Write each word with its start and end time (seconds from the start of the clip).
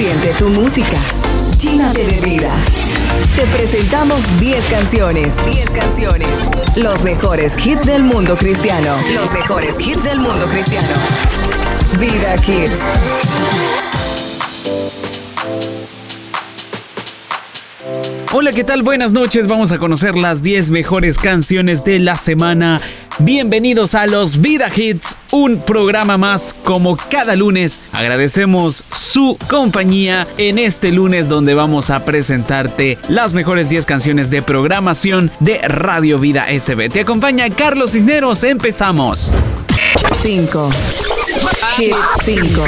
Siente 0.00 0.32
tu 0.38 0.48
música. 0.48 0.96
Llénate 1.58 2.06
de 2.06 2.20
vida. 2.22 2.50
Te 3.36 3.44
presentamos 3.54 4.22
10 4.40 4.64
canciones. 4.70 5.34
10 5.52 5.70
canciones. 5.72 6.28
Los 6.74 7.02
mejores 7.02 7.52
hits 7.66 7.82
del 7.82 8.02
mundo 8.02 8.34
cristiano. 8.34 8.96
Los 9.14 9.30
mejores 9.30 9.74
hits 9.78 10.02
del 10.02 10.18
mundo 10.20 10.46
cristiano. 10.46 10.88
Vida 11.98 12.34
Kids. 12.36 12.80
Hola, 18.32 18.52
¿qué 18.52 18.64
tal? 18.64 18.82
Buenas 18.82 19.12
noches. 19.12 19.48
Vamos 19.48 19.70
a 19.70 19.78
conocer 19.78 20.14
las 20.16 20.42
10 20.42 20.70
mejores 20.70 21.18
canciones 21.18 21.84
de 21.84 21.98
la 21.98 22.16
semana. 22.16 22.80
Bienvenidos 23.22 23.94
a 23.94 24.06
los 24.06 24.40
Vida 24.40 24.70
Hits, 24.74 25.18
un 25.30 25.58
programa 25.58 26.16
más 26.16 26.54
como 26.64 26.96
cada 26.96 27.36
lunes. 27.36 27.78
Agradecemos 27.92 28.82
su 28.94 29.36
compañía 29.46 30.26
en 30.38 30.58
este 30.58 30.90
lunes 30.90 31.28
donde 31.28 31.52
vamos 31.52 31.90
a 31.90 32.06
presentarte 32.06 32.96
las 33.08 33.34
mejores 33.34 33.68
10 33.68 33.84
canciones 33.84 34.30
de 34.30 34.40
programación 34.40 35.30
de 35.38 35.58
Radio 35.58 36.18
Vida 36.18 36.46
SB. 36.48 36.88
Te 36.88 37.00
acompaña 37.00 37.50
Carlos 37.50 37.92
Cisneros. 37.92 38.42
Empezamos. 38.42 39.30
5. 40.14 40.70
Hit 41.76 41.94
5. 42.24 42.64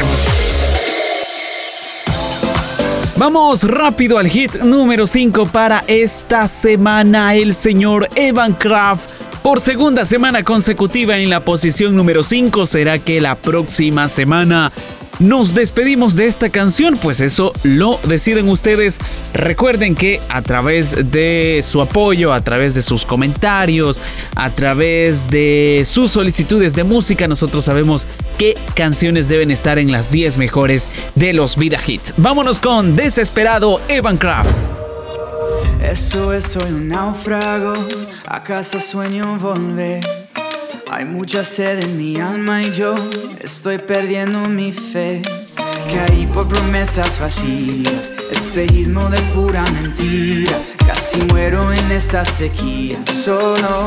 Vamos 3.16 3.62
rápido 3.62 4.19
al 4.19 4.29
hit 4.29 4.57
número 4.57 5.07
5 5.07 5.46
para 5.46 5.82
esta 5.87 6.46
semana. 6.46 7.34
El 7.37 7.55
señor 7.55 8.09
Evan 8.16 8.52
Kraft 8.52 9.22
por 9.42 9.60
segunda 9.60 10.05
semana 10.05 10.45
consecutiva 10.45 11.19
en 11.19 11.28
la 11.28 11.41
posición 11.41 11.96
número 11.96 12.23
5. 12.23 12.66
¿Será 12.66 12.98
que 12.98 13.20
la 13.20 13.34
próxima 13.34 14.09
semana 14.09 14.73
nos 15.18 15.55
despedimos 15.55 16.15
de 16.16 16.27
esta 16.27 16.51
canción? 16.51 16.96
Pues 16.96 17.20
eso 17.20 17.52
lo 17.65 17.98
deciden 18.05 18.48
ustedes. 18.48 18.98
Recuerden 19.34 19.95
que 19.95 20.21
a 20.29 20.43
través 20.43 21.10
de 21.10 21.60
su 21.66 21.80
apoyo, 21.80 22.32
a 22.32 22.40
través 22.40 22.74
de 22.74 22.82
sus 22.82 23.04
comentarios, 23.04 24.01
a 24.37 24.51
través 24.51 25.30
de 25.30 25.82
sus 25.87 26.12
solicitudes 26.12 26.74
de 26.74 26.84
música, 26.84 27.27
nosotros 27.27 27.65
sabemos 27.65 28.06
qué 28.38 28.56
canciones 28.74 29.29
deben 29.29 29.51
estar 29.51 29.79
en 29.79 29.90
las 29.90 30.10
10 30.12 30.38
mejores 30.38 30.88
de 31.15 31.34
los 31.34 31.56
Vida 31.56 31.79
Hits. 31.84 32.15
Vámonos 32.16 32.60
con 32.60 32.96
Desesperado 32.96 33.80
Evan 33.88 34.18
Craft. 34.18 34.82
Eso 35.93 36.32
es, 36.32 36.45
soy 36.45 36.73
un 36.73 36.88
náufrago, 36.88 37.74
acaso 38.26 38.80
sueño 38.80 39.37
volver. 39.38 40.01
Hay 40.90 41.04
mucha 41.04 41.45
sed 41.45 41.80
en 41.80 41.99
mi 41.99 42.18
alma 42.18 42.62
y 42.62 42.73
yo 42.73 42.95
estoy 43.43 43.76
perdiendo 43.76 44.38
mi 44.49 44.73
fe. 44.73 45.21
Caí 45.95 46.26
por 46.29 46.49
promesas 46.49 47.21
vacías, 47.21 48.10
espejismo 48.30 49.10
de 49.10 49.18
pura 49.34 49.65
mentira. 49.82 50.59
Casi 50.87 51.21
muero 51.26 51.71
en 51.71 51.93
esta 51.93 52.24
sequía, 52.24 52.99
solo. 53.04 53.87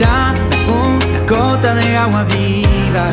Da 0.00 0.34
una 0.66 1.20
gota 1.28 1.74
de 1.74 1.96
agua 1.98 2.24
viva. 2.24 3.10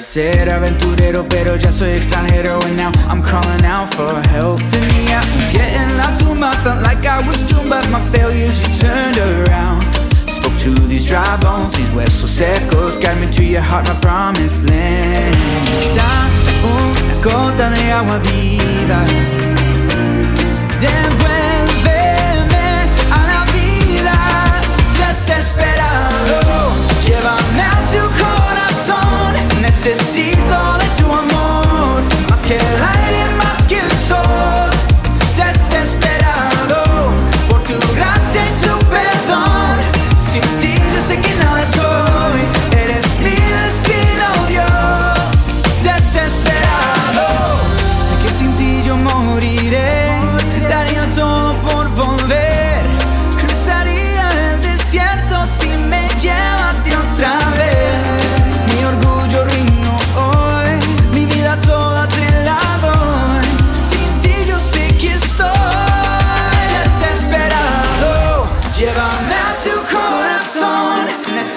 Ser 0.00 0.48
aventurero 0.48 1.26
pero 1.28 1.56
ya 1.56 1.70
soy 1.70 1.90
extranjero. 1.90 2.58
And 2.64 2.76
now 2.76 2.90
I'm 3.08 3.22
calling 3.22 3.64
out 3.66 3.94
for 3.94 4.18
help. 4.30 4.58
Tenía 4.70 5.20
un 5.20 5.52
pie 5.52 5.76
en 5.76 5.96
la 5.98 6.16
tumba 6.16 6.52
Felt 6.64 6.82
like 6.82 7.06
I 7.06 7.20
was 7.26 7.38
doomed 7.46 7.68
But 7.68 7.86
my 7.90 8.00
failures 8.10 8.58
you 8.62 8.68
turned 8.78 9.18
around. 9.18 9.84
Spoke 10.26 10.56
to 10.60 10.74
these 10.88 11.04
dry 11.04 11.36
bones 11.36 11.72
These 11.76 11.90
huesos 11.90 12.30
secos 12.30 12.96
Guide 12.96 13.20
me 13.20 13.30
to 13.30 13.44
your 13.44 13.60
heart, 13.60 13.86
my 13.88 13.94
promised 14.00 14.68
land. 14.70 15.36
Da 15.94 16.28
una 16.64 17.14
gota 17.22 17.68
de 17.68 17.92
agua 17.92 18.18
viva. 18.20 19.04
Devuélveme 20.80 21.29
Necesito 29.82 30.76
de 30.76 31.02
tu 31.02 31.10
amor. 31.10 32.02
Más 32.28 32.40
que 32.40 32.54
el 32.54 32.99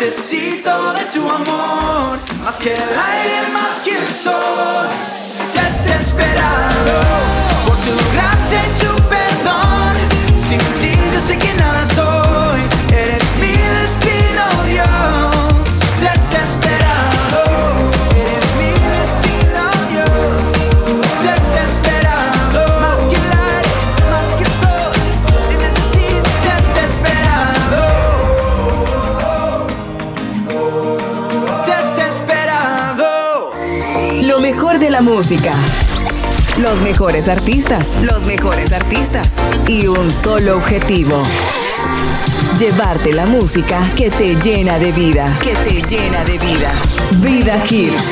Necesito 0.05 0.91
de 0.91 1.05
tu 1.13 1.31
amor. 1.31 2.19
Más 2.43 2.55
que 2.55 2.73
el 2.73 2.81
aire, 2.81 3.47
más 3.53 3.79
que 3.85 3.97
el 3.97 4.05
sol. 4.05 4.89
Desesperado 5.53 7.12
música. 35.03 35.51
Los 36.59 36.81
mejores 36.81 37.27
artistas. 37.27 37.89
Los 38.01 38.25
mejores 38.25 38.71
artistas. 38.71 39.29
Y 39.67 39.87
un 39.87 40.11
solo 40.11 40.55
objetivo. 40.55 41.21
Llevarte 42.57 43.11
la 43.11 43.25
música 43.25 43.89
que 43.97 44.09
te 44.09 44.35
llena 44.35 44.79
de 44.79 44.93
vida. 44.93 45.37
Que 45.43 45.53
te 45.55 45.81
llena 45.83 46.23
de 46.23 46.37
vida. 46.37 46.71
Vida 47.17 47.61
Kids. 47.63 48.03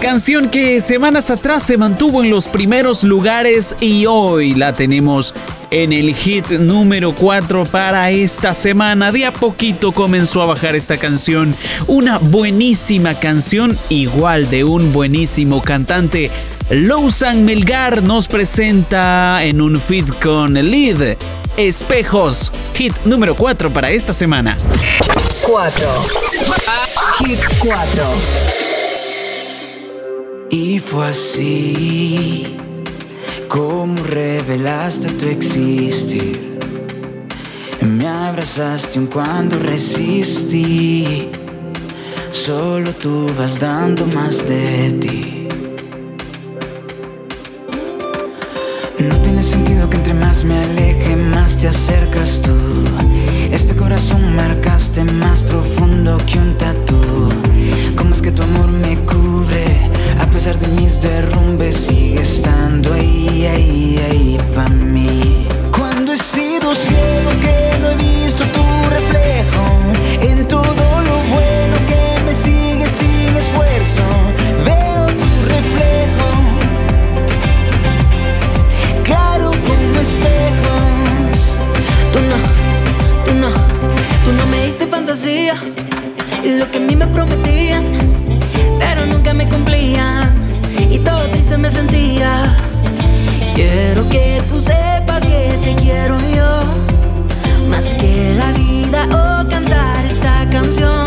Canción 0.00 0.48
que 0.48 0.80
semanas 0.80 1.30
atrás 1.30 1.62
se 1.62 1.76
mantuvo 1.76 2.24
en 2.24 2.30
los 2.30 2.48
primeros 2.48 3.04
lugares 3.04 3.76
y 3.80 4.06
hoy 4.06 4.54
la 4.54 4.72
tenemos 4.72 5.34
en 5.70 5.92
el 5.92 6.14
hit 6.14 6.48
número 6.50 7.14
4 7.14 7.64
para 7.64 8.10
esta 8.10 8.54
semana. 8.54 9.12
De 9.12 9.26
a 9.26 9.32
poquito 9.32 9.92
comenzó 9.92 10.42
a 10.42 10.46
bajar 10.46 10.74
esta 10.76 10.98
canción. 10.98 11.54
Una 11.86 12.18
buenísima 12.18 13.14
canción, 13.14 13.78
igual 13.88 14.50
de 14.50 14.64
un 14.64 14.92
buenísimo 14.92 15.62
cantante. 15.62 16.30
Lousan 16.70 17.44
Melgar 17.44 18.02
nos 18.02 18.28
presenta 18.28 19.44
en 19.44 19.60
un 19.60 19.80
feat 19.80 20.08
con 20.22 20.54
Lead 20.54 21.16
Espejos, 21.56 22.50
hit 22.74 22.94
número 23.04 23.34
4 23.34 23.70
para 23.70 23.90
esta 23.90 24.14
semana. 24.14 24.56
4. 25.42 25.88
Hit 27.18 27.40
4. 27.58 28.04
Y 30.50 30.78
fue 30.78 31.08
así 31.08 32.56
como 33.50 33.96
revelaste 34.04 35.08
tu 35.14 35.26
existir. 35.26 36.58
Me 37.82 38.06
abrazaste 38.06 39.00
un 39.00 39.06
cuando 39.08 39.58
resistí. 39.58 41.28
Solo 42.30 42.92
tú 42.92 43.26
vas 43.36 43.58
dando 43.58 44.06
más 44.06 44.46
de 44.48 44.92
ti. 45.02 45.48
No 49.00 49.16
tiene 49.18 49.42
sentido 49.42 49.90
que 49.90 49.96
entre 49.96 50.14
más 50.14 50.44
me 50.44 50.56
aleje, 50.56 51.16
más 51.16 51.58
te 51.58 51.66
acercas 51.66 52.40
tú. 52.42 52.54
Este 53.50 53.74
corazón 53.74 54.36
marcaste 54.36 55.02
más 55.02 55.42
profundo 55.42 56.18
que 56.18 56.38
un 56.38 56.56
tatu. 56.56 57.28
¿Cómo 57.96 58.14
es 58.14 58.22
que 58.22 58.30
tu 58.30 58.42
amor 58.42 58.59
de 60.58 60.66
mis 60.68 61.00
derrumbes, 61.00 61.76
sigue 61.76 62.22
estando 62.22 62.92
ahí, 62.92 63.46
ahí, 63.46 64.00
ahí 64.10 64.38
para 64.54 64.68
mí. 64.70 65.46
Cuando 65.76 66.12
he 66.12 66.16
sido 66.16 66.74
ciego 66.74 67.30
que 67.40 67.78
no 67.80 67.90
he 67.90 67.96
visto 67.96 68.44
tu 68.46 68.64
reflejo 68.90 69.64
en 70.22 70.48
todo 70.48 71.02
lo 71.02 71.16
bueno 71.34 71.76
que 71.86 72.24
me 72.24 72.34
sigue 72.34 72.86
sin 72.88 73.36
esfuerzo, 73.36 74.02
veo 74.64 75.06
tu 75.06 75.30
reflejo 75.44 76.28
claro 79.04 79.50
como 79.50 80.00
espejos. 80.00 81.38
Tú 82.12 82.20
no, 82.30 83.24
tú 83.24 83.34
no, 83.34 83.50
tú 84.24 84.32
no 84.32 84.46
me 84.46 84.66
diste 84.66 84.86
fantasía 84.88 85.54
y 86.42 86.58
lo 86.58 86.68
que 86.70 86.78
a 86.78 86.80
mí 86.80 86.96
me 86.96 87.06
prometían, 87.06 87.84
pero 88.80 89.06
nunca 89.06 89.32
me 89.32 89.48
cumplían 89.48 90.29
Quiero 93.54 94.08
que 94.08 94.42
tú 94.48 94.60
sepas 94.60 95.24
que 95.24 95.58
te 95.62 95.74
quiero 95.76 96.18
yo, 96.18 96.62
más 97.68 97.94
que 97.94 98.34
la 98.36 98.50
vida 98.52 99.04
o 99.06 99.48
cantar 99.48 100.04
esta 100.04 100.48
canción. 100.50 100.99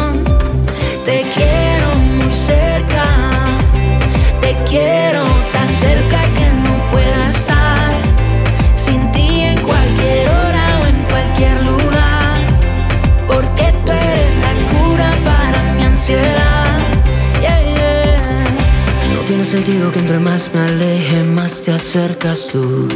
Sentido 19.53 19.91
que 19.91 19.99
entre 19.99 20.17
más 20.17 20.49
me 20.51 20.61
aleje, 20.61 21.23
más 21.23 21.61
te 21.61 21.71
acercas 21.71 22.47
tú. 22.47 22.87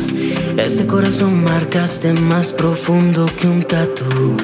Este 0.57 0.87
corazón 0.87 1.43
marcaste 1.43 2.13
más 2.13 2.51
profundo 2.51 3.27
que 3.37 3.45
un 3.45 3.61
tatu. 3.61 4.37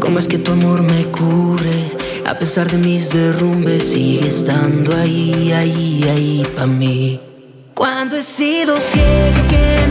¿Cómo 0.00 0.18
es 0.18 0.26
que 0.26 0.38
tu 0.38 0.50
amor 0.50 0.82
me 0.82 1.04
cubre? 1.04 1.92
A 2.26 2.34
pesar 2.40 2.68
de 2.72 2.78
mis 2.78 3.10
derrumbes, 3.10 3.84
sigue 3.84 4.26
estando 4.26 4.96
ahí, 4.96 5.52
ahí, 5.52 6.04
ahí 6.12 6.46
para 6.56 6.66
mí. 6.66 7.20
Cuando 7.72 8.16
he 8.16 8.22
sido 8.22 8.80
ciego 8.80 9.48
que 9.48 9.83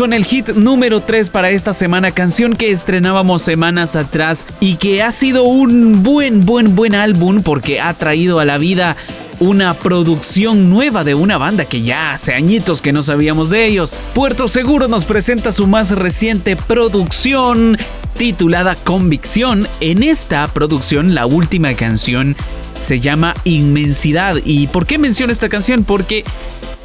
con 0.00 0.14
el 0.14 0.24
hit 0.24 0.54
número 0.54 1.02
3 1.02 1.28
para 1.28 1.50
esta 1.50 1.74
semana, 1.74 2.10
canción 2.10 2.56
que 2.56 2.70
estrenábamos 2.70 3.42
semanas 3.42 3.96
atrás 3.96 4.46
y 4.58 4.76
que 4.76 5.02
ha 5.02 5.12
sido 5.12 5.44
un 5.44 6.02
buen, 6.02 6.46
buen, 6.46 6.74
buen 6.74 6.94
álbum 6.94 7.42
porque 7.42 7.82
ha 7.82 7.92
traído 7.92 8.40
a 8.40 8.46
la 8.46 8.56
vida 8.56 8.96
una 9.40 9.74
producción 9.74 10.70
nueva 10.70 11.04
de 11.04 11.14
una 11.14 11.36
banda 11.36 11.66
que 11.66 11.82
ya 11.82 12.14
hace 12.14 12.32
añitos 12.32 12.80
que 12.80 12.94
no 12.94 13.02
sabíamos 13.02 13.50
de 13.50 13.66
ellos. 13.66 13.94
Puerto 14.14 14.48
Seguro 14.48 14.88
nos 14.88 15.04
presenta 15.04 15.52
su 15.52 15.66
más 15.66 15.90
reciente 15.90 16.56
producción 16.56 17.76
titulada 18.16 18.76
Convicción. 18.76 19.68
En 19.80 20.02
esta 20.02 20.48
producción, 20.48 21.14
la 21.14 21.26
última 21.26 21.74
canción 21.74 22.36
se 22.80 23.00
llama 23.00 23.34
Inmensidad. 23.44 24.36
¿Y 24.46 24.66
por 24.68 24.86
qué 24.86 24.96
menciono 24.96 25.30
esta 25.30 25.50
canción? 25.50 25.84
Porque 25.84 26.24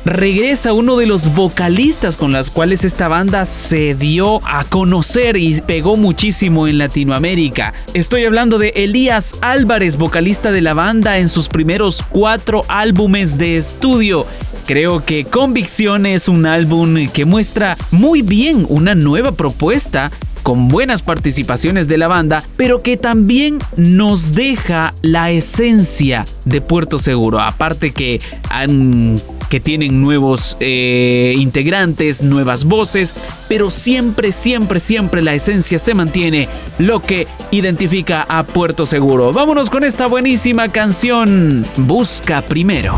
regresa 0.05 0.71
uno 0.71 0.97
de 0.97 1.07
los 1.07 1.33
vocalistas 1.33 2.15
con 2.15 2.31
las 2.31 2.51
cuales 2.51 2.83
esta 2.83 3.07
banda 3.07 3.45
se 3.47 3.95
dio 3.95 4.39
a 4.45 4.63
conocer 4.63 5.35
y 5.35 5.59
pegó 5.61 5.97
muchísimo 5.97 6.67
en 6.67 6.77
Latinoamérica. 6.77 7.73
Estoy 7.95 8.23
hablando 8.25 8.59
de 8.59 8.69
Elías 8.75 9.35
Álvarez, 9.41 9.97
vocalista 9.97 10.51
de 10.51 10.61
la 10.61 10.75
banda 10.75 11.17
en 11.17 11.27
sus 11.27 11.49
primeros 11.49 12.03
cuatro 12.07 12.65
álbumes 12.67 13.39
de 13.39 13.57
estudio. 13.57 14.27
Creo 14.67 15.03
que 15.03 15.25
Convicción 15.25 16.05
es 16.05 16.27
un 16.27 16.45
álbum 16.45 17.07
que 17.07 17.25
muestra 17.25 17.75
muy 17.89 18.21
bien 18.21 18.65
una 18.69 18.93
nueva 18.93 19.31
propuesta 19.31 20.11
con 20.43 20.67
buenas 20.67 21.01
participaciones 21.01 21.87
de 21.87 21.97
la 21.97 22.07
banda, 22.07 22.43
pero 22.55 22.83
que 22.83 22.97
también 22.97 23.57
nos 23.77 24.35
deja 24.35 24.93
la 25.01 25.31
esencia 25.31 26.25
de 26.45 26.61
Puerto 26.61 26.99
Seguro. 26.99 27.39
Aparte 27.39 27.91
que 27.91 28.21
han 28.51 29.19
que 29.49 29.59
tienen 29.59 30.01
nuevos 30.01 30.57
eh, 30.59 31.35
integrantes, 31.37 32.23
nuevas 32.23 32.65
voces, 32.65 33.13
pero 33.47 33.69
siempre, 33.69 34.31
siempre, 34.31 34.79
siempre 34.79 35.21
la 35.21 35.33
esencia 35.33 35.79
se 35.79 35.93
mantiene, 35.93 36.49
lo 36.77 36.99
que 36.99 37.27
identifica 37.51 38.25
a 38.27 38.43
Puerto 38.43 38.85
Seguro. 38.85 39.31
Vámonos 39.31 39.69
con 39.69 39.83
esta 39.83 40.07
buenísima 40.07 40.69
canción, 40.69 41.65
Busca 41.77 42.41
Primero. 42.41 42.95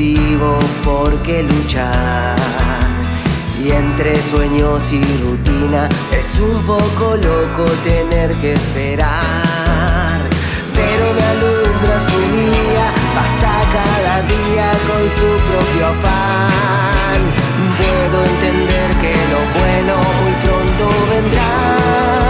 Motivo 0.00 0.58
por 0.82 1.14
qué 1.22 1.42
luchar. 1.42 2.36
Y 3.62 3.70
entre 3.70 4.16
sueños 4.22 4.80
y 4.92 5.02
rutina 5.22 5.88
es 6.10 6.40
un 6.40 6.64
poco 6.64 7.16
loco 7.16 7.70
tener 7.84 8.34
que 8.36 8.54
esperar. 8.54 10.20
Pero 10.74 11.04
me 11.12 11.22
alumbra 11.34 11.96
su 12.08 12.18
día, 12.34 12.86
basta 13.14 13.52
cada 13.76 14.22
día 14.22 14.70
con 14.88 15.02
su 15.16 15.28
propio 15.48 15.86
afán. 15.92 17.20
Puedo 17.76 18.24
entender 18.24 18.88
que 19.02 19.14
lo 19.32 19.40
bueno 19.60 19.96
muy 20.22 20.32
pronto 20.42 20.84
vendrá. 21.10 22.29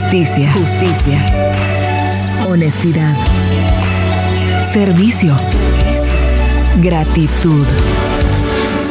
Justicia. 0.00 0.52
Justicia. 0.52 1.18
Honestidad. 2.48 3.16
Servicio. 4.72 5.34
Gratitud. 6.76 7.66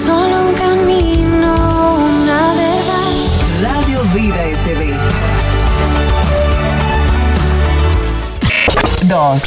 Solo 0.06 0.50
un 0.50 0.54
camino, 0.54 1.56
una 1.96 2.54
verdad. 2.56 3.14
Radio 3.62 4.02
Vida 4.14 4.44
SB. 4.66 4.98
Dos. 9.08 9.44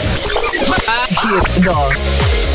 Hit. 1.11 2.50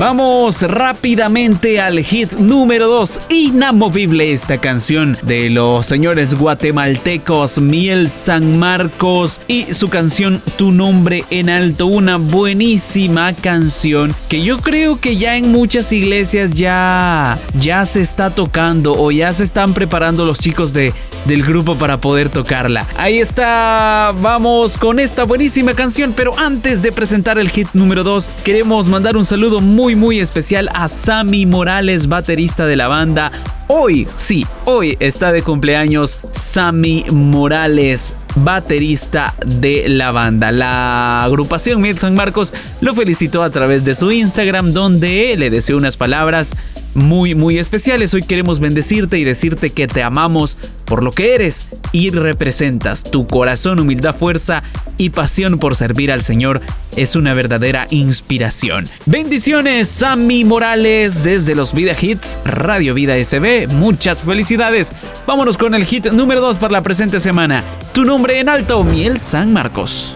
Vamos 0.00 0.62
rápidamente 0.62 1.78
al 1.78 2.02
hit 2.02 2.32
número 2.32 2.88
2, 2.88 3.20
inamovible 3.28 4.32
esta 4.32 4.56
canción 4.56 5.18
de 5.20 5.50
los 5.50 5.84
señores 5.84 6.32
guatemaltecos 6.32 7.60
Miel 7.60 8.08
San 8.08 8.58
Marcos 8.58 9.42
y 9.46 9.74
su 9.74 9.90
canción 9.90 10.40
Tu 10.56 10.72
nombre 10.72 11.26
en 11.28 11.50
alto, 11.50 11.84
una 11.84 12.16
buenísima 12.16 13.34
canción 13.34 14.14
que 14.30 14.42
yo 14.42 14.60
creo 14.60 14.98
que 14.98 15.18
ya 15.18 15.36
en 15.36 15.52
muchas 15.52 15.92
iglesias 15.92 16.54
ya 16.54 17.38
ya 17.60 17.84
se 17.84 18.00
está 18.00 18.30
tocando 18.30 18.94
o 18.94 19.10
ya 19.10 19.34
se 19.34 19.44
están 19.44 19.74
preparando 19.74 20.24
los 20.24 20.38
chicos 20.38 20.72
de 20.72 20.94
del 21.24 21.42
grupo 21.42 21.74
para 21.76 21.98
poder 21.98 22.28
tocarla. 22.28 22.86
Ahí 22.96 23.18
está, 23.18 24.14
vamos 24.20 24.76
con 24.76 24.98
esta 24.98 25.24
buenísima 25.24 25.74
canción, 25.74 26.14
pero 26.16 26.38
antes 26.38 26.82
de 26.82 26.92
presentar 26.92 27.38
el 27.38 27.50
hit 27.50 27.68
número 27.74 28.04
2, 28.04 28.30
queremos 28.44 28.88
mandar 28.88 29.16
un 29.16 29.24
saludo 29.24 29.60
muy 29.60 29.89
muy 29.94 30.20
especial 30.20 30.68
a 30.74 30.88
Sammy 30.88 31.46
Morales, 31.46 32.06
baterista 32.06 32.66
de 32.66 32.76
la 32.76 32.88
banda. 32.88 33.32
Hoy, 33.68 34.06
sí, 34.18 34.46
hoy 34.64 34.96
está 35.00 35.32
de 35.32 35.42
cumpleaños 35.42 36.18
Sammy 36.30 37.04
Morales, 37.10 38.14
baterista 38.36 39.34
de 39.44 39.88
la 39.88 40.12
banda. 40.12 40.52
La 40.52 41.22
agrupación 41.22 41.80
Miel 41.80 41.98
San 41.98 42.14
Marcos 42.14 42.52
lo 42.80 42.94
felicitó 42.94 43.42
a 43.42 43.50
través 43.50 43.84
de 43.84 43.94
su 43.94 44.10
Instagram 44.10 44.72
donde 44.72 45.34
le 45.36 45.50
deseó 45.50 45.76
unas 45.76 45.96
palabras 45.96 46.54
muy 46.94 47.34
muy 47.34 47.58
especiales. 47.58 48.14
Hoy 48.14 48.22
queremos 48.22 48.60
bendecirte 48.60 49.18
y 49.18 49.24
decirte 49.24 49.70
que 49.70 49.86
te 49.86 50.02
amamos 50.02 50.58
por 50.84 51.02
lo 51.02 51.12
que 51.12 51.34
eres 51.34 51.66
y 51.92 52.10
representas. 52.10 53.04
Tu 53.04 53.26
corazón, 53.26 53.80
humildad, 53.80 54.14
fuerza 54.14 54.62
y 54.96 55.10
pasión 55.10 55.58
por 55.58 55.76
servir 55.76 56.10
al 56.12 56.22
Señor 56.22 56.60
es 56.96 57.16
una 57.16 57.34
verdadera 57.34 57.86
inspiración. 57.90 58.88
Bendiciones, 59.06 59.88
Sammy 59.88 60.44
Morales 60.44 61.22
desde 61.22 61.54
los 61.54 61.72
Vida 61.72 61.94
Hits, 61.98 62.38
Radio 62.44 62.94
Vida 62.94 63.14
SB. 63.22 63.68
Muchas 63.68 64.22
felicidades. 64.22 64.92
Vámonos 65.26 65.56
con 65.56 65.74
el 65.74 65.84
hit 65.84 66.06
número 66.12 66.40
2 66.40 66.58
para 66.58 66.72
la 66.72 66.82
presente 66.82 67.20
semana. 67.20 67.64
Tu 67.94 68.04
nombre 68.04 68.40
en 68.40 68.48
alto, 68.48 68.82
Miel 68.82 69.20
San 69.20 69.52
Marcos. 69.52 70.14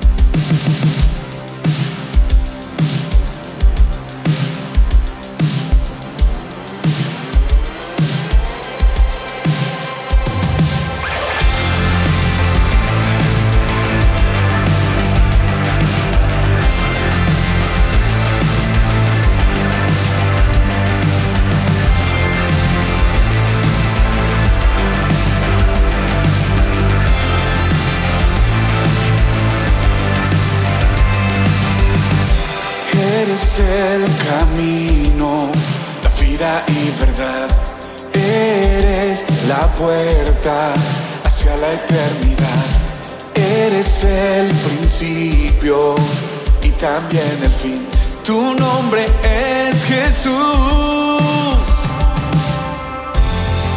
Puerta 39.68 40.72
hacia 41.24 41.56
la 41.56 41.72
eternidad. 41.72 42.64
Eres 43.34 44.04
el 44.04 44.48
principio 44.48 45.94
y 46.62 46.70
también 46.70 47.40
el 47.42 47.52
fin. 47.52 47.86
Tu 48.24 48.54
nombre 48.54 49.04
es 49.22 49.84
Jesús. 49.84 50.32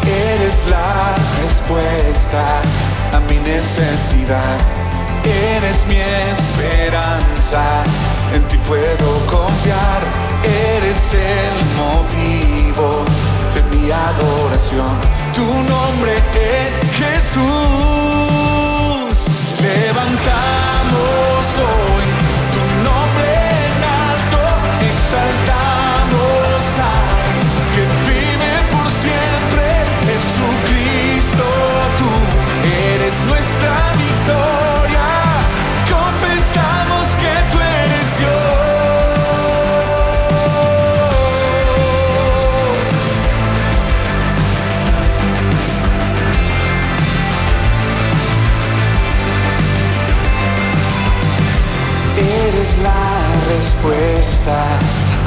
Eres 0.06 0.70
la 0.70 1.16
respuesta 1.42 2.62
a 3.14 3.20
mi 3.30 3.38
necesidad. 3.38 4.58
Eres 5.24 5.86
mi 5.88 5.98
esperanza, 5.98 7.84
en 8.34 8.44
ti 8.48 8.58
puedo 8.68 9.26
confiar. 9.26 10.02
Eres 10.44 11.14
el 11.14 11.56
motivo 11.76 13.04
de 13.54 13.78
mi 13.78 13.92
adoración. 13.92 15.17
Tu 15.38 15.44
nombre 15.44 16.16
es 16.34 16.80
Jesús. 16.98 17.44
Levantamos 19.62 20.37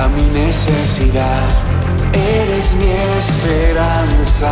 a 0.03 0.09
mi 0.09 0.23
necesidad. 0.31 1.49
Eres 2.13 2.75
mi 2.75 2.91
esperanza, 3.19 4.51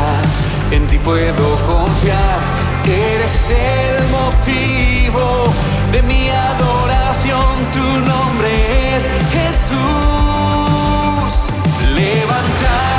en 0.71 0.87
ti 0.87 0.99
puedo 0.99 1.45
confiar. 1.67 2.38
Eres 2.85 3.50
el 3.50 4.07
motivo 4.09 5.45
de 5.93 6.02
mi 6.02 6.28
adoración. 6.31 7.71
Tu 7.73 7.87
nombre 8.11 8.97
es 8.97 9.09
Jesús. 9.35 9.78
Levantamos 11.97 12.98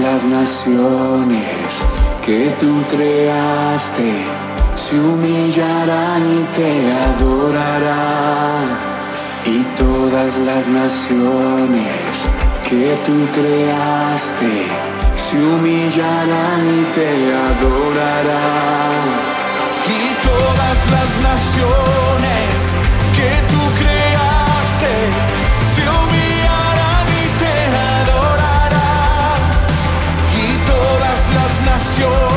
las 0.00 0.24
naciones 0.24 1.82
que 2.24 2.54
tú 2.58 2.82
creaste 2.90 4.24
se 4.74 4.98
humillarán 4.98 6.22
y 6.38 6.42
te 6.54 6.92
adorarán. 6.92 8.78
Y 9.44 9.62
todas 9.76 10.38
las 10.38 10.68
naciones 10.68 12.24
que 12.68 12.96
tú 13.04 13.26
creaste 13.34 14.66
se 15.16 15.36
humillarán 15.36 16.60
y 16.80 16.84
te 16.92 17.10
adorarán. 17.48 19.04
Y 19.86 20.02
todas 20.28 20.78
las 20.94 21.10
naciones 21.30 22.58
que 23.16 23.30
tú 23.50 23.63
las 32.00 32.33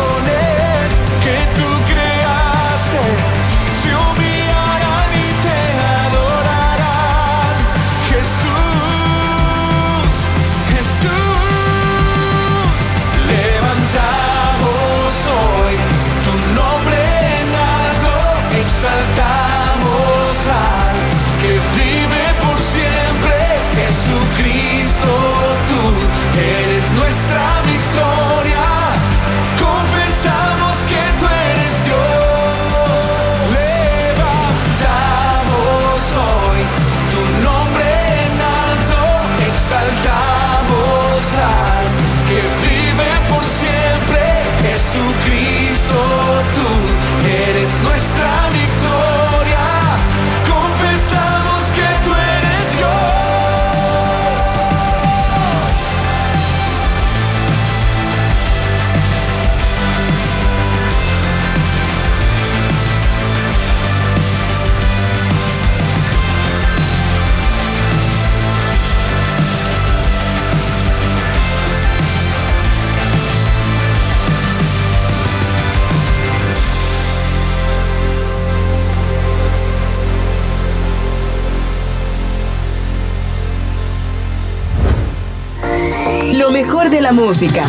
de 86.90 87.02
la 87.02 87.12
música. 87.12 87.64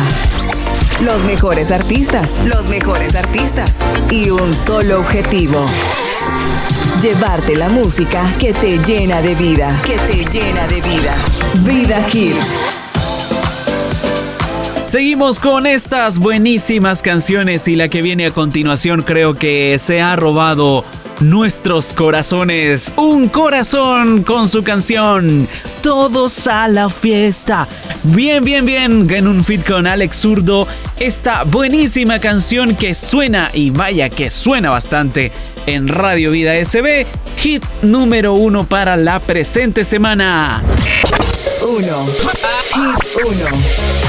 Los 1.01 1.23
mejores 1.25 1.71
artistas. 1.71 2.31
Los 2.45 2.69
mejores 2.69 3.15
artistas. 3.15 3.73
Y 4.09 4.29
un 4.29 4.53
solo 4.53 4.99
objetivo. 4.99 5.65
Llevarte 7.01 7.55
la 7.55 7.69
música 7.69 8.33
que 8.39 8.53
te 8.53 8.77
llena 8.77 9.21
de 9.21 9.35
vida. 9.35 9.81
Que 9.85 9.97
te 9.97 10.25
llena 10.25 10.67
de 10.67 10.81
vida. 10.81 11.15
Vida 11.63 12.05
Hits. 12.11 12.78
Seguimos 14.89 15.37
con 15.37 15.67
estas 15.67 16.17
buenísimas 16.17 17.03
canciones 17.03 17.67
y 17.67 17.75
la 17.75 17.89
que 17.89 18.01
viene 18.01 18.25
a 18.25 18.31
continuación 18.31 19.03
creo 19.03 19.35
que 19.35 19.77
se 19.77 20.01
ha 20.01 20.15
robado 20.15 20.83
nuestros 21.19 21.93
corazones. 21.93 22.91
Un 22.95 23.29
corazón 23.29 24.23
con 24.23 24.49
su 24.49 24.63
canción 24.63 25.47
Todos 25.83 26.47
a 26.47 26.67
la 26.67 26.89
fiesta. 26.89 27.67
Bien, 28.01 28.43
bien, 28.43 28.65
bien, 28.65 29.07
en 29.11 29.27
un 29.27 29.45
fit 29.45 29.63
con 29.63 29.85
Alex 29.85 30.21
Zurdo. 30.21 30.67
Esta 30.99 31.43
buenísima 31.43 32.17
canción 32.19 32.75
que 32.75 32.95
suena 32.95 33.51
y 33.53 33.69
vaya 33.69 34.09
que 34.09 34.31
suena 34.31 34.71
bastante 34.71 35.31
en 35.67 35.87
Radio 35.87 36.31
Vida 36.31 36.55
SB. 36.65 37.05
Hit 37.37 37.63
número 37.83 38.33
uno 38.33 38.63
para 38.63 38.97
la 38.97 39.19
presente 39.19 39.85
semana. 39.85 40.63
Uno. 41.61 42.07
Hit 42.73 43.07
uno. 43.23 44.08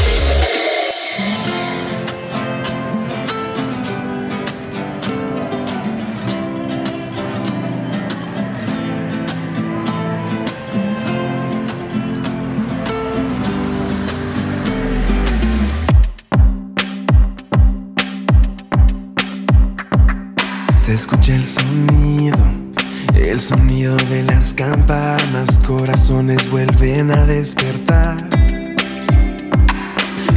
Campanas, 24.61 25.59
corazones 25.66 26.51
vuelven 26.51 27.11
a 27.11 27.25
despertar. 27.25 28.18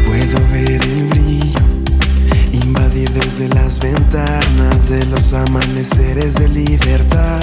Puedo 0.06 0.40
ver 0.54 0.82
el 0.82 1.08
brillo, 1.10 1.60
invadir 2.54 3.12
desde 3.12 3.50
las 3.50 3.82
ventanas 3.82 4.88
de 4.88 5.06
los 5.08 5.34
amaneceres 5.34 6.36
de 6.36 6.48
libertad. 6.48 7.42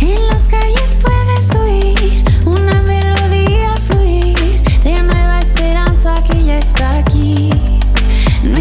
En 0.00 0.26
las 0.26 0.48
calles 0.48 0.92
puedes 1.02 1.54
oír 1.54 2.24
una 2.44 2.82
melodía 2.82 3.76
fluir 3.86 4.60
de 4.82 5.02
nueva 5.04 5.38
esperanza 5.38 6.20
que 6.24 6.42
ya 6.42 6.58
está 6.58 6.98
aquí. 6.98 7.50
No 8.42 8.58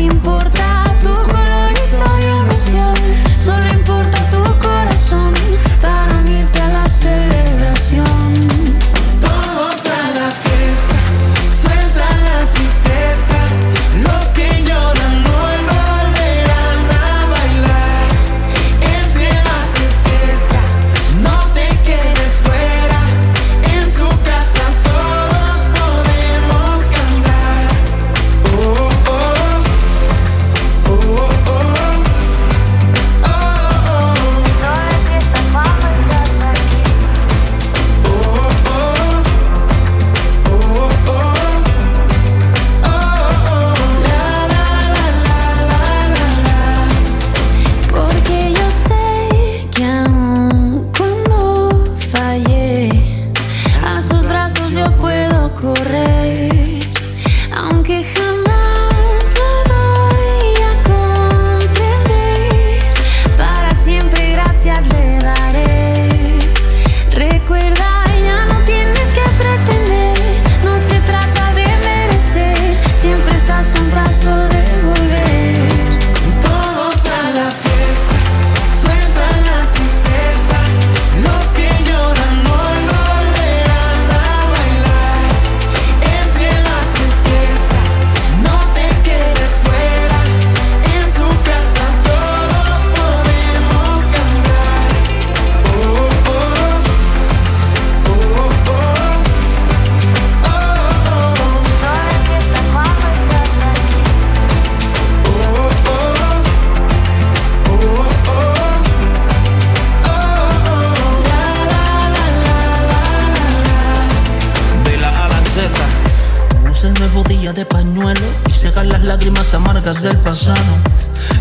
del 119.95 120.17
pasado. 120.17 120.57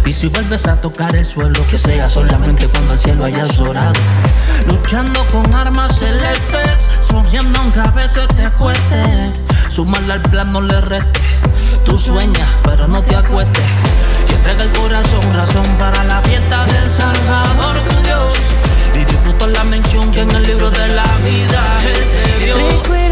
Y 0.04 0.12
si 0.12 0.28
vuelves 0.28 0.68
a 0.68 0.80
tocar 0.80 1.16
el 1.16 1.26
suelo, 1.26 1.66
que 1.66 1.76
sea 1.76 2.06
solamente 2.06 2.68
cuando 2.68 2.92
el 2.92 2.98
cielo 2.98 3.24
hayas 3.24 3.58
orado. 3.58 3.92
Luchando 4.68 5.24
con 5.32 5.52
armas 5.52 5.98
celestes, 5.98 6.86
sonriendo 7.00 7.58
aunque 7.58 7.80
a 7.80 7.90
veces 7.90 8.28
te 8.28 8.48
cueste. 8.50 9.32
Sumarle 9.68 10.12
al 10.12 10.22
plan 10.22 10.52
no 10.52 10.60
le 10.60 10.80
reste. 10.80 11.20
Tú 11.84 11.98
sueñas, 11.98 12.48
pero 12.62 12.86
no 12.86 13.02
te 13.02 13.16
acuestes. 13.16 13.64
Y 14.30 14.34
entrega 14.34 14.62
el 14.62 14.70
corazón, 14.70 15.34
razón 15.34 15.66
para 15.76 16.04
la 16.04 16.22
fiesta 16.22 16.64
del 16.66 16.88
Salvador, 16.88 17.80
tu 17.80 18.02
Dios. 18.04 18.32
Y 18.94 19.04
disfruta 19.04 19.48
la 19.48 19.64
mención 19.64 20.08
que 20.12 20.20
en 20.20 20.30
el 20.30 20.42
libro 20.44 20.70
de 20.70 20.86
la 20.86 21.16
vida 21.16 21.78
Él 21.82 22.38
te 22.38 22.44
dio. 22.44 23.05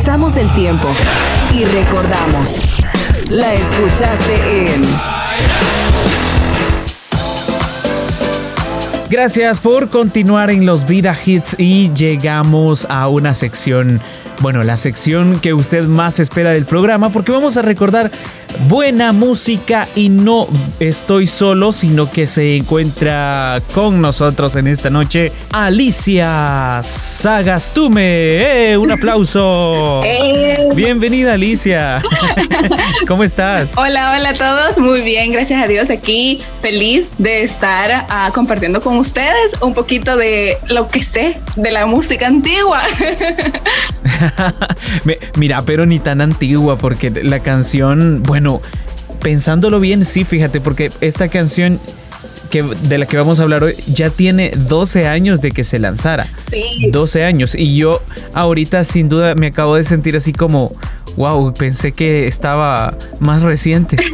Regresamos 0.00 0.38
el 0.38 0.50
tiempo. 0.54 0.88
Y 1.52 1.62
recordamos. 1.66 2.62
La 3.28 3.52
escuchaste 3.52 4.72
en 4.72 4.82
Gracias 9.10 9.60
por 9.60 9.90
continuar 9.90 10.50
en 10.50 10.64
los 10.64 10.86
Vida 10.86 11.14
Hits 11.22 11.54
y 11.58 11.92
llegamos 11.92 12.86
a 12.88 13.08
una 13.08 13.34
sección, 13.34 14.00
bueno, 14.40 14.62
la 14.62 14.78
sección 14.78 15.38
que 15.38 15.52
usted 15.52 15.84
más 15.84 16.18
espera 16.18 16.52
del 16.52 16.64
programa 16.64 17.10
porque 17.10 17.32
vamos 17.32 17.58
a 17.58 17.62
recordar 17.62 18.10
buena 18.68 19.12
música 19.12 19.88
y 19.94 20.08
no 20.08 20.46
estoy 20.78 21.26
solo, 21.26 21.72
sino 21.72 22.10
que 22.10 22.26
se 22.26 22.56
encuentra 22.56 23.62
con 23.74 24.00
nosotros 24.00 24.56
en 24.56 24.66
esta 24.66 24.90
noche 24.90 25.32
Alicia 25.50 26.80
Sagastume. 26.82 28.70
¡Eh! 28.72 28.76
Un 28.76 28.90
aplauso. 28.92 30.00
Eh. 30.10 30.68
Bienvenida 30.74 31.34
Alicia. 31.34 32.02
¿Cómo 33.08 33.22
estás? 33.22 33.72
Hola, 33.76 34.12
hola 34.16 34.30
a 34.30 34.34
todos. 34.34 34.78
Muy 34.78 35.02
bien, 35.02 35.32
gracias 35.32 35.62
a 35.62 35.66
Dios. 35.66 35.90
Aquí 35.90 36.40
feliz 36.60 37.12
de 37.18 37.42
estar 37.42 38.06
ah, 38.08 38.30
compartiendo 38.34 38.80
con 38.80 38.96
ustedes 38.96 39.54
un 39.60 39.74
poquito 39.74 40.16
de 40.16 40.58
lo 40.68 40.88
que 40.88 41.02
sé 41.02 41.40
de 41.56 41.70
la 41.70 41.86
música 41.86 42.26
antigua. 42.26 42.80
Mira, 45.36 45.62
pero 45.62 45.86
ni 45.86 45.98
tan 45.98 46.20
antigua, 46.20 46.78
porque 46.78 47.10
la 47.10 47.40
canción, 47.40 48.22
bueno, 48.22 48.60
pensándolo 49.20 49.80
bien, 49.80 50.04
sí, 50.04 50.24
fíjate, 50.24 50.60
porque 50.60 50.90
esta 51.00 51.28
canción 51.28 51.80
que, 52.50 52.62
de 52.62 52.98
la 52.98 53.06
que 53.06 53.16
vamos 53.16 53.38
a 53.38 53.44
hablar 53.44 53.62
hoy 53.62 53.76
ya 53.86 54.10
tiene 54.10 54.52
12 54.56 55.06
años 55.06 55.40
de 55.40 55.52
que 55.52 55.64
se 55.64 55.78
lanzara. 55.78 56.26
Sí. 56.50 56.90
12 56.90 57.24
años. 57.24 57.54
Y 57.54 57.76
yo 57.76 58.02
ahorita 58.34 58.84
sin 58.84 59.08
duda 59.08 59.34
me 59.34 59.48
acabo 59.48 59.76
de 59.76 59.84
sentir 59.84 60.16
así 60.16 60.32
como, 60.32 60.72
wow, 61.16 61.52
pensé 61.54 61.92
que 61.92 62.26
estaba 62.26 62.96
más 63.20 63.42
reciente. 63.42 63.96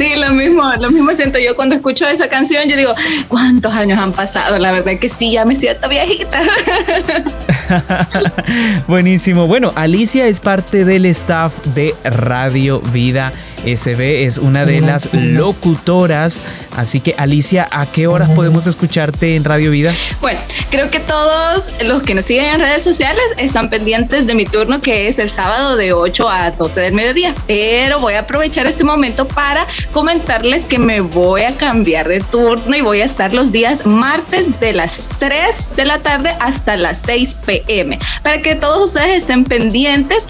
Sí, 0.00 0.14
lo 0.16 0.32
mismo, 0.32 0.62
lo 0.78 0.90
mismo 0.90 1.12
siento 1.12 1.38
yo 1.38 1.54
cuando 1.54 1.74
escucho 1.74 2.08
esa 2.08 2.26
canción. 2.26 2.66
Yo 2.66 2.74
digo, 2.74 2.94
¿cuántos 3.28 3.74
años 3.74 3.98
han 3.98 4.12
pasado? 4.12 4.56
La 4.56 4.72
verdad 4.72 4.98
que 4.98 5.10
sí, 5.10 5.32
ya 5.32 5.44
me 5.44 5.54
siento 5.54 5.90
viejita. 5.90 6.40
Buenísimo. 8.86 9.46
Bueno, 9.46 9.72
Alicia 9.74 10.26
es 10.26 10.40
parte 10.40 10.84
del 10.84 11.06
staff 11.06 11.54
de 11.74 11.94
Radio 12.04 12.80
Vida 12.92 13.32
SB, 13.64 14.24
es 14.24 14.38
una 14.38 14.64
de 14.64 14.80
las 14.80 15.12
locutoras. 15.12 16.42
Así 16.76 17.00
que 17.00 17.14
Alicia, 17.18 17.68
¿a 17.70 17.86
qué 17.86 18.06
horas 18.06 18.30
podemos 18.30 18.66
escucharte 18.66 19.36
en 19.36 19.44
Radio 19.44 19.70
Vida? 19.70 19.94
Bueno, 20.20 20.40
creo 20.70 20.90
que 20.90 21.00
todos 21.00 21.72
los 21.84 22.02
que 22.02 22.14
nos 22.14 22.24
siguen 22.24 22.46
en 22.46 22.60
redes 22.60 22.82
sociales 22.82 23.22
están 23.36 23.68
pendientes 23.70 24.26
de 24.26 24.34
mi 24.34 24.44
turno 24.44 24.80
que 24.80 25.08
es 25.08 25.18
el 25.18 25.28
sábado 25.28 25.76
de 25.76 25.92
8 25.92 26.28
a 26.28 26.50
12 26.52 26.80
del 26.80 26.94
mediodía. 26.94 27.34
Pero 27.46 28.00
voy 28.00 28.14
a 28.14 28.20
aprovechar 28.20 28.66
este 28.66 28.84
momento 28.84 29.26
para 29.26 29.66
comentarles 29.92 30.64
que 30.64 30.78
me 30.78 31.00
voy 31.00 31.42
a 31.42 31.56
cambiar 31.56 32.08
de 32.08 32.20
turno 32.20 32.76
y 32.76 32.80
voy 32.80 33.02
a 33.02 33.04
estar 33.04 33.32
los 33.34 33.52
días 33.52 33.84
martes 33.84 34.58
de 34.60 34.72
las 34.72 35.08
3 35.18 35.70
de 35.76 35.84
la 35.84 35.98
tarde 35.98 36.34
hasta 36.40 36.76
las 36.76 37.02
6 37.02 37.36
pm 37.66 37.98
para 38.22 38.42
que 38.42 38.54
todos 38.54 38.90
ustedes 38.90 39.18
estén 39.18 39.44
pendientes. 39.44 40.26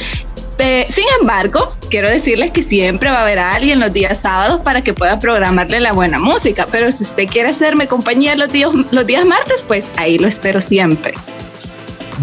Eh, 0.58 0.84
sin 0.90 1.06
embargo, 1.18 1.72
quiero 1.90 2.10
decirles 2.10 2.50
que 2.50 2.62
siempre 2.62 3.10
va 3.10 3.20
a 3.20 3.22
haber 3.22 3.38
alguien 3.38 3.80
los 3.80 3.92
días 3.94 4.20
sábados 4.20 4.60
para 4.60 4.82
que 4.82 4.92
pueda 4.92 5.18
programarle 5.18 5.80
la 5.80 5.92
buena 5.92 6.18
música. 6.18 6.66
Pero 6.70 6.92
si 6.92 7.02
usted 7.02 7.26
quiere 7.26 7.48
hacerme 7.48 7.86
compañía 7.86 8.36
los 8.36 8.52
días, 8.52 8.70
los 8.90 9.06
días 9.06 9.24
martes, 9.24 9.64
pues 9.66 9.86
ahí 9.96 10.18
lo 10.18 10.28
espero 10.28 10.60
siempre. 10.60 11.14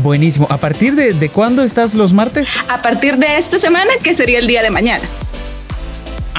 Buenísimo. 0.04 0.46
¿A 0.52 0.58
partir 0.58 0.93
de, 0.93 1.13
de 1.13 1.30
cuándo 1.30 1.63
estás 1.63 1.96
los 1.96 2.13
martes? 2.13 2.50
A 2.70 2.82
partir 2.84 3.17
de 3.17 3.38
esta 3.38 3.58
semana, 3.58 3.91
que 4.04 4.13
sería 4.13 4.38
el 4.38 4.46
día 4.46 4.62
de 4.62 4.70
mañana. 4.70 5.04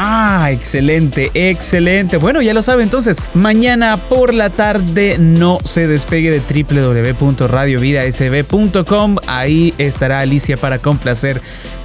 Ah, 0.00 0.50
excelente, 0.52 1.32
excelente. 1.34 2.18
Bueno, 2.18 2.40
ya 2.40 2.54
lo 2.54 2.62
sabe 2.62 2.84
entonces, 2.84 3.20
mañana 3.34 3.96
por 3.96 4.32
la 4.32 4.48
tarde 4.48 5.16
no 5.18 5.58
se 5.64 5.88
despegue 5.88 6.30
de 6.30 6.38
www.radiovidasb.com. 6.38 9.16
Ahí 9.26 9.74
estará 9.76 10.20
Alicia 10.20 10.56
para 10.56 10.78
complacer 10.78 11.42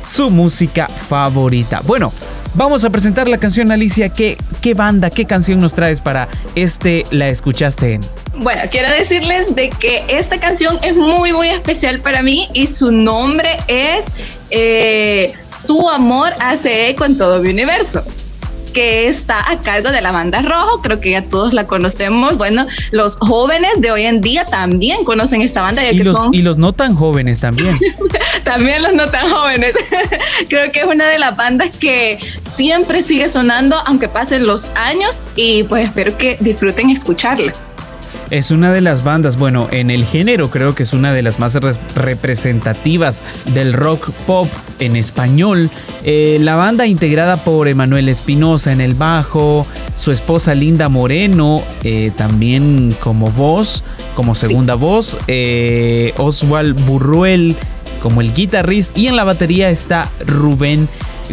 su 0.07 0.29
música 0.29 0.87
favorita. 0.87 1.81
Bueno, 1.83 2.13
vamos 2.53 2.83
a 2.83 2.91
presentar 2.91 3.27
la 3.27 3.39
canción 3.39 3.71
Alicia. 3.71 4.09
¿Qué, 4.09 4.37
qué 4.61 4.75
banda, 4.75 5.09
qué 5.09 5.25
canción 5.25 5.59
nos 5.59 5.73
traes 5.73 5.99
para 5.99 6.27
este 6.53 7.05
La 7.09 7.29
escuchaste 7.29 7.95
en? 7.95 8.01
Bueno, 8.35 8.61
quiero 8.69 8.91
decirles 8.91 9.55
de 9.55 9.71
que 9.71 10.03
esta 10.07 10.39
canción 10.39 10.77
es 10.83 10.97
muy, 10.97 11.33
muy 11.33 11.49
especial 11.49 11.99
para 11.99 12.21
mí 12.21 12.47
y 12.53 12.67
su 12.67 12.91
nombre 12.91 13.57
es 13.67 14.05
eh, 14.51 15.33
Tu 15.67 15.89
amor 15.89 16.31
hace 16.39 16.89
eco 16.89 17.05
en 17.05 17.17
todo 17.17 17.39
mi 17.39 17.49
universo 17.49 18.03
que 18.73 19.07
está 19.07 19.49
a 19.49 19.61
cargo 19.61 19.91
de 19.91 20.01
la 20.01 20.11
banda 20.11 20.41
Rojo, 20.41 20.81
creo 20.81 20.99
que 20.99 21.11
ya 21.11 21.21
todos 21.21 21.53
la 21.53 21.67
conocemos. 21.67 22.37
Bueno, 22.37 22.67
los 22.91 23.17
jóvenes 23.17 23.79
de 23.79 23.91
hoy 23.91 24.03
en 24.03 24.19
día 24.19 24.45
también 24.45 25.05
conocen 25.05 25.41
esta 25.41 25.61
banda, 25.61 25.83
ya 25.83 25.91
Y 25.91 25.99
que 25.99 26.03
los, 26.03 26.17
son 26.17 26.33
y 26.33 26.41
los 26.41 26.57
no 26.57 26.73
tan 26.73 26.95
jóvenes 26.95 27.39
también. 27.39 27.77
también 28.43 28.81
los 28.81 28.93
no 28.93 29.09
tan 29.09 29.29
jóvenes. 29.29 29.73
Creo 30.49 30.71
que 30.71 30.81
es 30.81 30.85
una 30.85 31.07
de 31.07 31.19
las 31.19 31.37
bandas 31.37 31.77
que 31.77 32.17
siempre 32.49 33.01
sigue 33.01 33.29
sonando, 33.29 33.77
aunque 33.85 34.09
pasen 34.09 34.45
los 34.45 34.71
años, 34.75 35.23
y 35.35 35.63
pues 35.63 35.87
espero 35.87 36.17
que 36.17 36.37
disfruten 36.39 36.89
escucharla. 36.89 37.53
Es 38.33 38.49
una 38.49 38.73
de 38.73 38.81
las 38.81 39.03
bandas, 39.03 39.37
bueno, 39.37 39.67
en 39.69 39.91
el 39.91 40.05
género 40.05 40.49
creo 40.49 40.73
que 40.73 40.81
es 40.81 40.93
una 40.93 41.13
de 41.13 41.21
las 41.21 41.37
más 41.37 41.53
res- 41.53 41.79
representativas 41.95 43.21
del 43.53 43.73
rock 43.73 44.09
pop 44.25 44.47
en 44.79 44.95
español. 44.95 45.69
Eh, 46.03 46.39
la 46.41 46.55
banda 46.55 46.87
integrada 46.87 47.37
por 47.37 47.67
Emanuel 47.67 48.09
Espinosa 48.09 48.71
en 48.71 48.81
el 48.81 48.95
bajo, 48.95 49.67
su 49.93 50.09
esposa 50.11 50.55
Linda 50.55 50.89
Moreno 50.89 51.61
eh, 51.83 52.09
también 52.17 52.95
como 53.01 53.29
voz, 53.29 53.83
como 54.15 54.33
segunda 54.33 54.73
voz, 54.73 55.15
eh, 55.27 56.11
Oswald 56.17 56.83
Burruel 56.87 57.55
como 58.01 58.19
el 58.21 58.33
guitarrista 58.33 58.99
y 58.99 59.05
en 59.07 59.15
la 59.15 59.25
batería 59.25 59.69
está 59.69 60.09
Rubén 60.25 60.89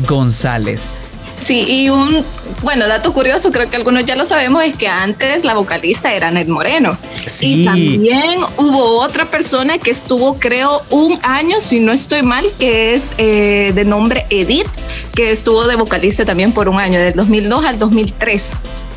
González. 0.06 0.92
Sí, 1.42 1.64
y 1.66 1.88
un, 1.88 2.24
bueno, 2.62 2.86
dato 2.86 3.12
curioso, 3.12 3.50
creo 3.50 3.68
que 3.70 3.76
algunos 3.76 4.04
ya 4.04 4.14
lo 4.14 4.24
sabemos, 4.24 4.64
es 4.64 4.76
que 4.76 4.88
antes 4.88 5.44
la 5.44 5.54
vocalista 5.54 6.12
era 6.12 6.30
Ned 6.30 6.48
Moreno. 6.48 6.96
Sí. 7.26 7.62
Y 7.62 7.64
también 7.64 8.40
hubo 8.58 9.00
otra 9.00 9.30
persona 9.30 9.78
que 9.78 9.90
estuvo, 9.90 10.38
creo, 10.38 10.82
un 10.90 11.18
año, 11.22 11.60
si 11.60 11.80
no 11.80 11.92
estoy 11.92 12.22
mal, 12.22 12.44
que 12.58 12.94
es 12.94 13.14
eh, 13.18 13.72
de 13.74 13.84
nombre 13.84 14.26
Edith, 14.30 14.68
que 15.14 15.30
estuvo 15.30 15.66
de 15.66 15.76
vocalista 15.76 16.24
también 16.24 16.52
por 16.52 16.68
un 16.68 16.78
año, 16.78 16.98
del 16.98 17.14
2002 17.14 17.64
al 17.64 17.78
2003. 17.78 18.52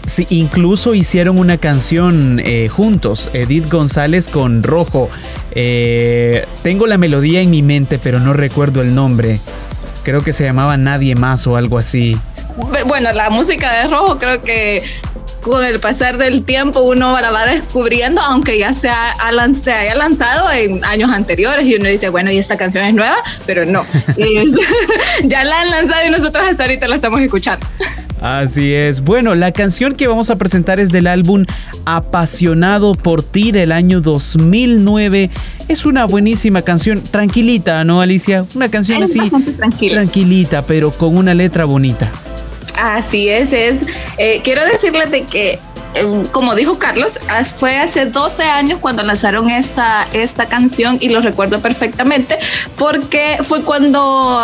Sí, 0.06 0.28
incluso 0.30 0.94
hicieron 0.94 1.40
una 1.40 1.58
canción 1.58 2.42
eh, 2.44 2.68
juntos, 2.68 3.30
Edith 3.34 3.72
González 3.72 4.28
con 4.28 4.62
Rojo. 4.62 5.10
Eh, 5.56 6.46
tengo 6.62 6.88
la 6.88 6.98
melodía 6.98 7.40
en 7.40 7.50
mi 7.50 7.62
mente, 7.62 8.00
pero 8.00 8.20
no 8.20 8.34
recuerdo 8.34 8.82
el 8.82 8.94
nombre. 8.94 9.40
Creo 10.04 10.22
que 10.22 10.34
se 10.34 10.44
llamaba 10.44 10.76
Nadie 10.76 11.16
más 11.16 11.48
o 11.48 11.56
algo 11.56 11.78
así. 11.78 12.18
Bu- 12.58 12.88
Bueno, 12.88 13.12
la 13.14 13.30
música 13.30 13.72
de 13.82 13.88
Rojo 13.90 14.18
creo 14.20 14.44
que 14.44 14.84
con 15.42 15.64
el 15.66 15.80
pasar 15.82 16.18
del 16.18 16.44
tiempo 16.46 16.80
uno 16.82 17.20
la 17.20 17.30
va 17.32 17.46
descubriendo, 17.46 18.22
aunque 18.22 18.58
ya 18.58 18.74
se, 18.74 18.88
ha- 18.90 19.14
se 19.62 19.72
haya 19.74 19.96
lanzado 19.96 20.50
en 20.52 20.84
años 20.86 21.12
anteriores 21.12 21.68
y 21.68 21.76
uno 21.76 21.90
dice, 21.90 22.08
bueno, 22.10 22.32
y 22.32 22.38
esta 22.38 22.56
canción 22.56 22.86
es 22.86 22.94
nueva, 22.94 23.18
pero 23.46 23.66
no. 23.66 23.86
Es- 24.18 24.54
ya 25.26 25.44
la 25.44 25.62
han 25.62 25.70
lanzado 25.70 26.06
y 26.08 26.12
nosotros 26.12 26.46
hasta 26.50 26.64
ahorita 26.64 26.88
la 26.88 26.96
estamos 26.96 27.22
escuchando. 27.22 27.66
Así 28.22 28.74
es. 28.74 29.02
Bueno, 29.02 29.36
la 29.36 29.52
canción 29.52 29.96
que 29.96 30.08
vamos 30.08 30.30
a 30.30 30.38
presentar 30.38 30.80
es 30.80 30.92
del 30.94 31.08
álbum 31.08 31.46
Apasionado 31.86 32.96
por 32.96 33.22
ti 33.22 33.52
del 33.52 33.74
año 33.74 34.00
2009. 34.00 35.30
Es 35.68 35.86
una 35.86 36.06
buenísima 36.06 36.62
canción, 36.62 37.02
tranquilita, 37.02 37.84
¿no, 37.84 38.00
Alicia? 38.00 38.46
Una 38.56 38.70
canción 38.72 39.04
Es 39.04 39.12
así 39.12 39.30
tranquila. 39.58 39.96
tranquilita, 39.96 40.62
pero 40.62 40.92
con 40.92 41.18
una 41.18 41.34
letra 41.34 41.66
bonita. 41.66 42.10
Así 42.78 43.30
es, 43.30 43.54
es. 43.54 43.82
eh, 44.18 44.42
quiero 44.44 44.66
decirles 44.66 45.12
de 45.12 45.22
que, 45.26 45.60
eh, 45.96 46.24
como 46.32 46.56
dijo 46.56 46.80
Carlos, 46.80 47.20
fue 47.58 47.78
hace 47.78 48.06
12 48.08 48.44
años 48.44 48.80
cuando 48.80 49.04
lanzaron 49.04 49.50
esta, 49.50 50.08
esta 50.14 50.48
canción 50.48 50.98
y 51.00 51.10
lo 51.10 51.22
recuerdo 51.22 51.60
perfectamente 51.60 52.38
porque 52.78 53.38
fue 53.42 53.62
cuando 53.64 54.44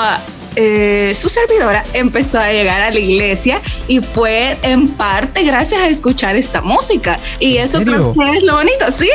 eh, 0.56 1.14
su 1.16 1.30
servidora 1.30 1.84
empezó 1.94 2.40
a 2.40 2.52
llegar 2.52 2.82
a 2.82 2.92
la 2.92 3.00
iglesia 3.00 3.62
y 3.88 4.00
fue 4.02 4.58
en 4.64 4.88
parte 4.90 5.44
gracias 5.44 5.82
a 5.82 5.88
escuchar 5.88 6.36
esta 6.36 6.62
música. 6.62 7.18
Y 7.40 7.58
¿En 7.58 7.64
eso 7.66 7.78
serio? 7.80 8.14
creo 8.14 8.14
que 8.14 8.38
es 8.38 8.44
lo 8.44 8.56
bonito, 8.56 8.92
sí. 8.92 9.10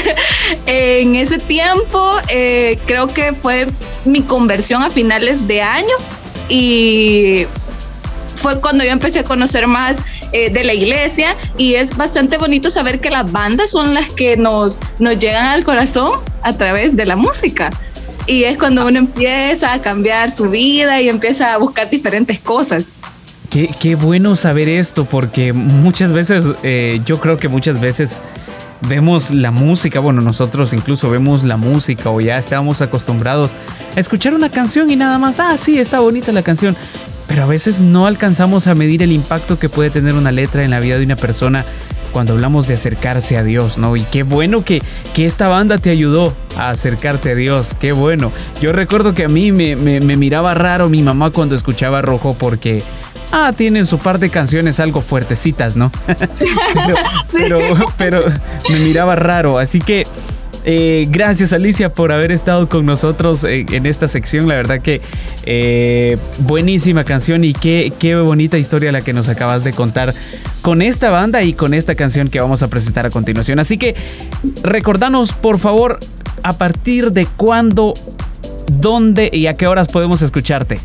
en 0.66 1.16
ese 1.16 1.38
tiempo 1.38 2.12
eh, 2.28 2.78
creo 2.86 3.08
que 3.08 3.32
fue 3.34 3.66
mi 4.04 4.22
conversión 4.22 4.82
a 4.82 4.90
finales 4.90 5.46
de 5.48 5.62
año 5.62 5.96
y 6.48 7.46
fue 8.34 8.60
cuando 8.60 8.84
yo 8.84 8.90
empecé 8.90 9.20
a 9.20 9.24
conocer 9.24 9.66
más 9.66 9.98
eh, 10.32 10.50
de 10.50 10.64
la 10.64 10.74
iglesia 10.74 11.36
y 11.56 11.74
es 11.74 11.96
bastante 11.96 12.38
bonito 12.38 12.70
saber 12.70 13.00
que 13.00 13.10
las 13.10 13.30
bandas 13.30 13.70
son 13.70 13.94
las 13.94 14.10
que 14.10 14.36
nos, 14.36 14.80
nos 14.98 15.18
llegan 15.18 15.46
al 15.46 15.64
corazón 15.64 16.20
a 16.42 16.52
través 16.52 16.96
de 16.96 17.06
la 17.06 17.16
música. 17.16 17.70
Y 18.26 18.44
es 18.44 18.56
cuando 18.56 18.86
uno 18.86 18.98
empieza 18.98 19.72
a 19.72 19.82
cambiar 19.82 20.30
su 20.30 20.48
vida 20.48 21.00
y 21.00 21.08
empieza 21.08 21.52
a 21.52 21.58
buscar 21.58 21.90
diferentes 21.90 22.40
cosas. 22.40 22.92
Qué, 23.50 23.68
qué 23.80 23.94
bueno 23.94 24.34
saber 24.34 24.68
esto, 24.68 25.04
porque 25.04 25.52
muchas 25.52 26.12
veces, 26.12 26.44
eh, 26.62 27.00
yo 27.04 27.20
creo 27.20 27.36
que 27.36 27.48
muchas 27.48 27.78
veces 27.78 28.20
vemos 28.88 29.30
la 29.30 29.50
música, 29.50 30.00
bueno, 30.00 30.20
nosotros 30.20 30.72
incluso 30.72 31.10
vemos 31.10 31.42
la 31.42 31.56
música 31.56 32.10
o 32.10 32.20
ya 32.20 32.38
estamos 32.38 32.80
acostumbrados 32.80 33.52
a 33.96 34.00
escuchar 34.00 34.34
una 34.34 34.50
canción 34.50 34.90
y 34.90 34.96
nada 34.96 35.18
más, 35.18 35.40
ah, 35.40 35.56
sí, 35.56 35.78
está 35.78 36.00
bonita 36.00 36.32
la 36.32 36.42
canción. 36.42 36.76
Pero 37.26 37.42
a 37.42 37.46
veces 37.46 37.80
no 37.80 38.06
alcanzamos 38.06 38.66
a 38.66 38.74
medir 38.74 39.02
el 39.02 39.12
impacto 39.12 39.58
que 39.58 39.68
puede 39.68 39.90
tener 39.90 40.14
una 40.14 40.32
letra 40.32 40.64
en 40.64 40.70
la 40.70 40.80
vida 40.80 40.98
de 40.98 41.04
una 41.04 41.16
persona 41.16 41.64
cuando 42.12 42.34
hablamos 42.34 42.68
de 42.68 42.74
acercarse 42.74 43.36
a 43.36 43.42
Dios, 43.42 43.76
¿no? 43.76 43.96
Y 43.96 44.02
qué 44.02 44.22
bueno 44.22 44.64
que, 44.64 44.80
que 45.14 45.26
esta 45.26 45.48
banda 45.48 45.78
te 45.78 45.90
ayudó 45.90 46.32
a 46.56 46.70
acercarte 46.70 47.32
a 47.32 47.34
Dios, 47.34 47.74
qué 47.80 47.90
bueno. 47.90 48.30
Yo 48.60 48.72
recuerdo 48.72 49.14
que 49.14 49.24
a 49.24 49.28
mí 49.28 49.50
me, 49.50 49.74
me, 49.74 50.00
me 50.00 50.16
miraba 50.16 50.54
raro 50.54 50.88
mi 50.88 51.02
mamá 51.02 51.30
cuando 51.30 51.56
escuchaba 51.56 52.02
Rojo 52.02 52.36
porque 52.38 52.84
ah, 53.32 53.52
tienen 53.56 53.84
su 53.84 53.98
par 53.98 54.20
de 54.20 54.30
canciones 54.30 54.78
algo 54.78 55.00
fuertecitas, 55.00 55.76
¿no? 55.76 55.90
pero, 56.72 56.94
pero, 57.32 57.76
pero, 57.98 58.24
me 58.68 58.78
miraba 58.78 59.16
raro, 59.16 59.58
así 59.58 59.80
que 59.80 60.06
eh, 60.64 61.06
gracias 61.10 61.52
Alicia 61.52 61.90
por 61.90 62.12
haber 62.12 62.32
estado 62.32 62.68
con 62.68 62.86
nosotros 62.86 63.44
eh, 63.44 63.66
en 63.70 63.86
esta 63.86 64.08
sección. 64.08 64.48
La 64.48 64.54
verdad 64.54 64.80
que 64.80 65.00
eh, 65.44 66.16
buenísima 66.40 67.04
canción 67.04 67.44
y 67.44 67.52
qué, 67.52 67.92
qué 67.98 68.16
bonita 68.16 68.58
historia 68.58 68.92
la 68.92 69.02
que 69.02 69.12
nos 69.12 69.28
acabas 69.28 69.64
de 69.64 69.72
contar 69.72 70.14
con 70.62 70.82
esta 70.82 71.10
banda 71.10 71.42
y 71.42 71.52
con 71.52 71.74
esta 71.74 71.94
canción 71.94 72.28
que 72.28 72.40
vamos 72.40 72.62
a 72.62 72.68
presentar 72.68 73.06
a 73.06 73.10
continuación. 73.10 73.58
Así 73.58 73.76
que 73.78 73.94
recordanos 74.62 75.32
por 75.32 75.58
favor 75.58 75.98
a 76.42 76.54
partir 76.54 77.12
de 77.12 77.26
cuándo, 77.26 77.94
dónde 78.68 79.30
y 79.32 79.46
a 79.46 79.54
qué 79.54 79.66
horas 79.66 79.88
podemos 79.88 80.22
escucharte. 80.22 80.78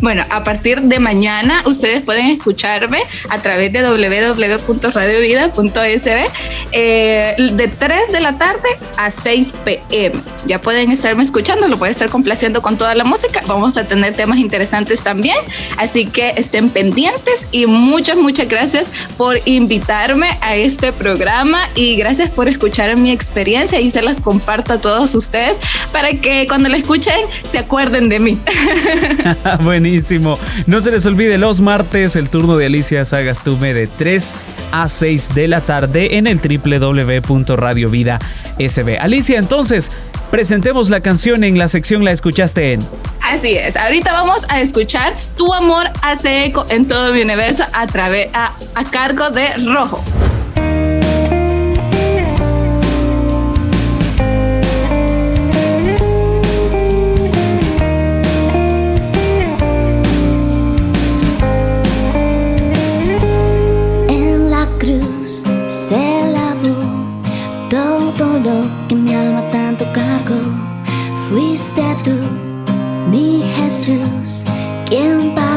Bueno, 0.00 0.24
a 0.30 0.44
partir 0.44 0.80
de 0.82 0.98
mañana 0.98 1.62
ustedes 1.66 2.02
pueden 2.02 2.26
escucharme 2.26 3.00
a 3.30 3.40
través 3.40 3.72
de 3.72 3.82
www.radiovida.sb 3.82 6.24
eh, 6.72 7.34
de 7.38 7.68
3 7.68 8.12
de 8.12 8.20
la 8.20 8.36
tarde 8.38 8.68
a 8.96 9.10
6 9.10 9.54
pm. 9.64 10.20
Ya 10.46 10.60
pueden 10.60 10.90
estarme 10.90 11.22
escuchando, 11.22 11.68
lo 11.68 11.78
pueden 11.78 11.92
estar 11.92 12.10
complaciendo 12.10 12.62
con 12.62 12.76
toda 12.76 12.94
la 12.94 13.04
música. 13.04 13.42
Vamos 13.46 13.76
a 13.76 13.84
tener 13.84 14.14
temas 14.14 14.38
interesantes 14.38 15.02
también, 15.02 15.36
así 15.78 16.06
que 16.06 16.34
estén 16.36 16.68
pendientes 16.68 17.48
y 17.50 17.66
muchas, 17.66 18.16
muchas 18.16 18.48
gracias 18.48 18.90
por 19.16 19.40
invitarme 19.44 20.38
a 20.40 20.56
este 20.56 20.92
programa 20.92 21.68
y 21.74 21.96
gracias 21.96 22.30
por 22.30 22.48
escuchar 22.48 22.96
mi 22.98 23.10
experiencia 23.10 23.80
y 23.80 23.90
se 23.90 24.02
las 24.02 24.20
comparto 24.20 24.74
a 24.74 24.80
todos 24.80 25.14
ustedes 25.14 25.58
para 25.92 26.12
que 26.12 26.46
cuando 26.46 26.68
la 26.68 26.76
escuchen 26.76 27.18
se 27.50 27.58
acuerden 27.58 28.08
de 28.08 28.18
mí. 28.18 28.38
Buenísimo. 29.84 30.38
No 30.66 30.80
se 30.80 30.90
les 30.90 31.04
olvide 31.04 31.36
los 31.36 31.60
martes 31.60 32.16
el 32.16 32.30
turno 32.30 32.56
de 32.56 32.64
Alicia 32.64 33.04
Sagastume 33.04 33.74
de 33.74 33.86
3 33.86 34.34
a 34.72 34.88
6 34.88 35.34
de 35.34 35.46
la 35.46 35.60
tarde 35.60 36.16
en 36.16 36.26
el 36.26 36.38
www.radiovida.sb. 36.38 38.98
Alicia, 38.98 39.38
entonces, 39.38 39.92
presentemos 40.30 40.88
la 40.88 41.00
canción 41.00 41.44
en 41.44 41.58
la 41.58 41.68
sección 41.68 42.02
La 42.02 42.12
escuchaste 42.12 42.72
en. 42.72 42.80
Así 43.20 43.58
es, 43.58 43.76
ahorita 43.76 44.14
vamos 44.14 44.46
a 44.48 44.62
escuchar 44.62 45.12
Tu 45.36 45.52
amor 45.52 45.90
hace 46.00 46.46
eco 46.46 46.64
en 46.70 46.88
todo 46.88 47.12
mi 47.12 47.20
universo 47.20 47.64
a, 47.74 47.86
través, 47.86 48.30
a, 48.32 48.54
a 48.74 48.84
cargo 48.84 49.28
de 49.28 49.48
Rojo. 49.66 50.02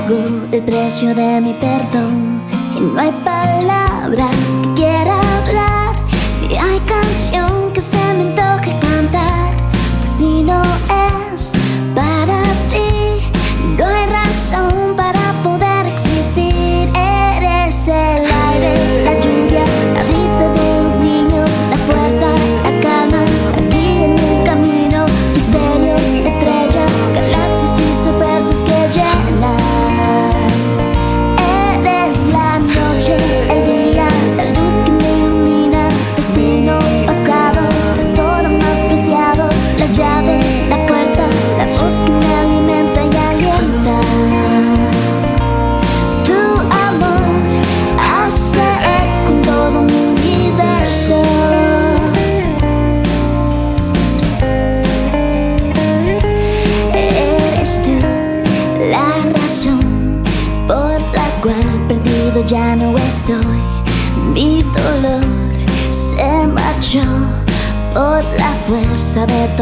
Pagó 0.08 0.48
el 0.52 0.64
precio 0.64 1.14
de 1.14 1.42
mi 1.42 1.54
perdón. 1.54 2.42
Y 2.76 2.80
no 2.80 3.00
hay 3.00 3.12
palabra 3.24 4.30
que 4.62 4.74
quiera 4.82 5.16
hablar, 5.16 5.96
ni 6.42 6.56
hay 6.56 6.80
canción 6.80 7.74
que 7.74 7.82
se 7.82 7.98
me 8.14 8.24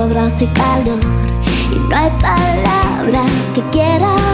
abrazo 0.01 0.43
y 0.43 0.47
calor. 0.47 0.99
Y 1.71 1.79
no 1.79 1.95
hay 1.95 2.09
palabra 2.21 3.25
que 3.53 3.61
quiera 3.71 4.24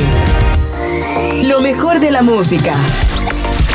Lo 1.44 1.62
mejor 1.62 2.00
de 2.00 2.12
la 2.12 2.22
música. 2.22 2.74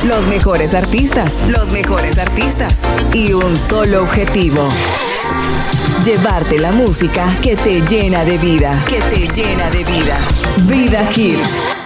Los 0.05 0.26
mejores 0.26 0.74
artistas. 0.74 1.35
Los 1.49 1.70
mejores 1.70 2.18
artistas. 2.18 2.74
Y 3.12 3.32
un 3.32 3.57
solo 3.57 4.03
objetivo. 4.03 4.68
Llevarte 6.05 6.59
la 6.59 6.72
música 6.72 7.35
que 7.43 7.57
te 7.57 7.80
llena 7.82 8.24
de 8.24 8.39
vida. 8.39 8.85
Que 8.87 9.01
te 9.01 9.28
llena 9.28 9.70
de 9.70 9.85
vida. 9.85 10.18
Vida 10.66 11.09
Hits. 11.14 11.84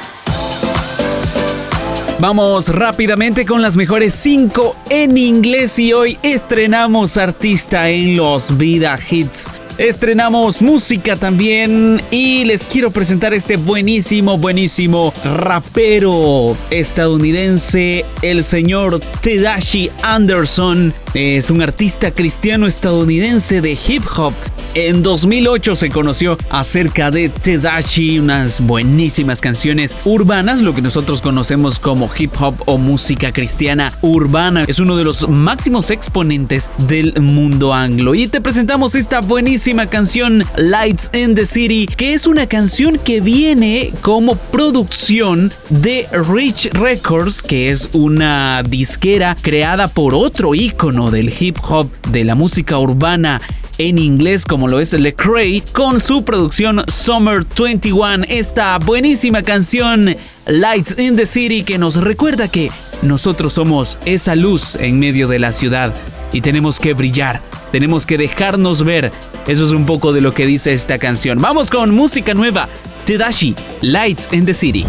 Vamos 2.21 2.69
rápidamente 2.69 3.47
con 3.47 3.63
las 3.63 3.77
mejores 3.77 4.13
5 4.15 4.75
en 4.91 5.17
inglés 5.17 5.79
y 5.79 5.93
hoy 5.93 6.19
estrenamos 6.25 7.17
artista 7.17 7.89
en 7.91 8.17
los 8.17 8.59
Vida 8.59 8.99
Hits. 9.09 9.49
Estrenamos 9.79 10.61
música 10.61 11.15
también 11.15 12.03
y 12.11 12.45
les 12.45 12.65
quiero 12.65 12.91
presentar 12.91 13.33
este 13.33 13.57
buenísimo, 13.57 14.37
buenísimo 14.37 15.15
rapero 15.23 16.57
estadounidense, 16.71 18.05
el 18.23 18.43
señor 18.43 18.99
Tedaschi 19.21 19.89
Anderson. 20.03 20.93
Es 21.15 21.49
un 21.49 21.63
artista 21.63 22.11
cristiano 22.11 22.67
estadounidense 22.67 23.61
de 23.61 23.79
hip 23.87 24.03
hop 24.17 24.35
en 24.75 25.03
2008 25.03 25.77
se 25.77 25.91
conoció 25.91 26.37
acerca 26.51 27.11
de 27.11 27.31
Tedaschi, 27.31 28.19
unas 28.19 28.61
buenísimas 28.61 29.41
canciones 29.41 29.97
urbanas, 30.05 30.61
lo 30.61 30.75
que 30.75 30.83
nosotros 30.83 31.21
conocemos 31.21 31.79
como 31.79 32.11
hip 32.17 32.33
hop 32.39 32.55
o 32.67 32.79
música 32.79 33.33
cristiana 33.33 33.93
urbana. 34.03 34.65
Es 34.69 34.79
uno 34.79 34.97
de 34.97 35.05
los 35.05 35.29
máximos 35.29 35.91
exponentes 35.91 36.71
del 36.87 37.15
mundo 37.21 37.75
anglo. 37.75 38.15
Y 38.15 38.29
te 38.29 38.41
presentamos 38.41 38.95
esta 38.95 39.21
buenísima 39.21 39.68
canción 39.77 40.45
Lights 40.57 41.11
in 41.13 41.35
the 41.35 41.45
City, 41.45 41.87
que 41.87 42.15
es 42.15 42.27
una 42.27 42.47
canción 42.47 42.99
que 42.99 43.21
viene 43.21 43.93
como 44.01 44.37
producción 44.37 45.53
de 45.69 46.07
Rich 46.33 46.71
Records, 46.73 47.43
que 47.43 47.71
es 47.71 47.91
una 47.93 48.63
disquera 48.63 49.37
creada 49.41 49.87
por 49.87 50.15
otro 50.15 50.55
ícono 50.55 51.11
del 51.11 51.33
hip 51.39 51.59
hop, 51.69 51.91
de 52.09 52.25
la 52.25 52.35
música 52.35 52.79
urbana 52.79 53.43
en 53.77 53.99
inglés 53.99 54.45
como 54.45 54.69
lo 54.69 54.81
es 54.81 54.95
Lecrae 54.95 55.63
con 55.73 56.01
su 56.01 56.25
producción 56.25 56.83
Summer 56.89 57.45
21, 57.59 58.25
esta 58.29 58.79
buenísima 58.79 59.43
canción 59.43 60.17
Lights 60.47 60.99
in 60.99 61.15
the 61.15 61.27
City 61.27 61.63
que 61.63 61.77
nos 61.77 61.97
recuerda 61.97 62.49
que 62.49 62.71
nosotros 63.03 63.53
somos 63.53 63.99
esa 64.07 64.35
luz 64.35 64.77
en 64.77 64.99
medio 64.99 65.29
de 65.29 65.39
la 65.39 65.53
ciudad 65.53 65.95
y 66.33 66.41
tenemos 66.41 66.79
que 66.79 66.95
brillar, 66.95 67.41
tenemos 67.73 68.07
que 68.07 68.19
dejarnos 68.19 68.85
ver. 68.85 69.13
Eso 69.47 69.65
es 69.65 69.71
un 69.71 69.87
poco 69.87 70.13
de 70.13 70.21
lo 70.21 70.35
que 70.35 70.47
dice 70.47 70.73
esta 70.73 70.99
canción. 70.99 71.39
Vamos 71.41 71.71
con 71.71 71.95
música 71.95 72.35
nueva. 72.35 72.69
Tadashi, 73.07 73.55
Lights 73.81 74.29
in 74.33 74.45
the 74.45 74.53
City. 74.53 74.85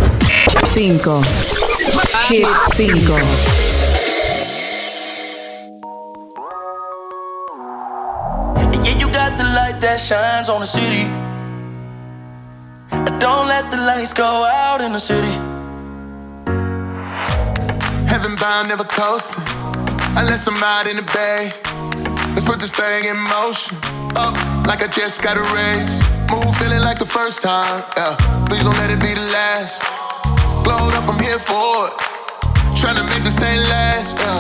5. 0.66 1.24
Hit 2.28 2.46
5. 2.74 3.80
Yeah, 8.84 8.98
you 8.98 9.08
got 9.08 9.38
the 9.38 9.46
light 9.56 9.80
that 9.82 10.00
shines 10.00 10.50
on 10.50 10.60
the 10.62 10.68
city. 10.68 11.10
Don't 13.20 13.48
let 13.48 13.70
the 13.72 13.78
lights 13.78 14.14
go 14.14 14.24
out 14.24 14.82
in 14.82 14.92
the 14.94 15.00
city. 15.00 15.38
Heaven 18.08 18.36
bound, 18.40 18.70
never 18.70 18.84
coasting. 18.84 19.59
Unless 20.18 20.48
I'm 20.48 20.62
out 20.64 20.88
in 20.88 20.96
the 20.96 21.06
bay. 21.14 21.52
Let's 22.34 22.46
put 22.46 22.60
this 22.60 22.72
thing 22.72 23.06
in 23.10 23.18
motion. 23.30 23.78
Up 24.16 24.34
like 24.66 24.82
I 24.82 24.88
just 24.88 25.22
got 25.22 25.36
a 25.38 25.46
raise. 25.54 26.02
Move 26.32 26.56
feeling 26.58 26.82
like 26.82 27.00
the 27.00 27.06
first 27.06 27.44
time. 27.44 27.84
Yeah. 27.98 28.16
Please 28.48 28.64
don't 28.64 28.78
let 28.78 28.90
it 28.90 29.02
be 29.02 29.14
the 29.14 29.28
last. 29.34 29.84
Glowed 30.64 30.94
up, 30.96 31.10
I'm 31.10 31.20
here 31.20 31.40
for 31.40 31.88
it. 31.88 31.94
Tryna 32.78 33.04
make 33.10 33.24
this 33.24 33.36
thing 33.36 33.58
last. 33.68 34.18
Yeah. 34.18 34.39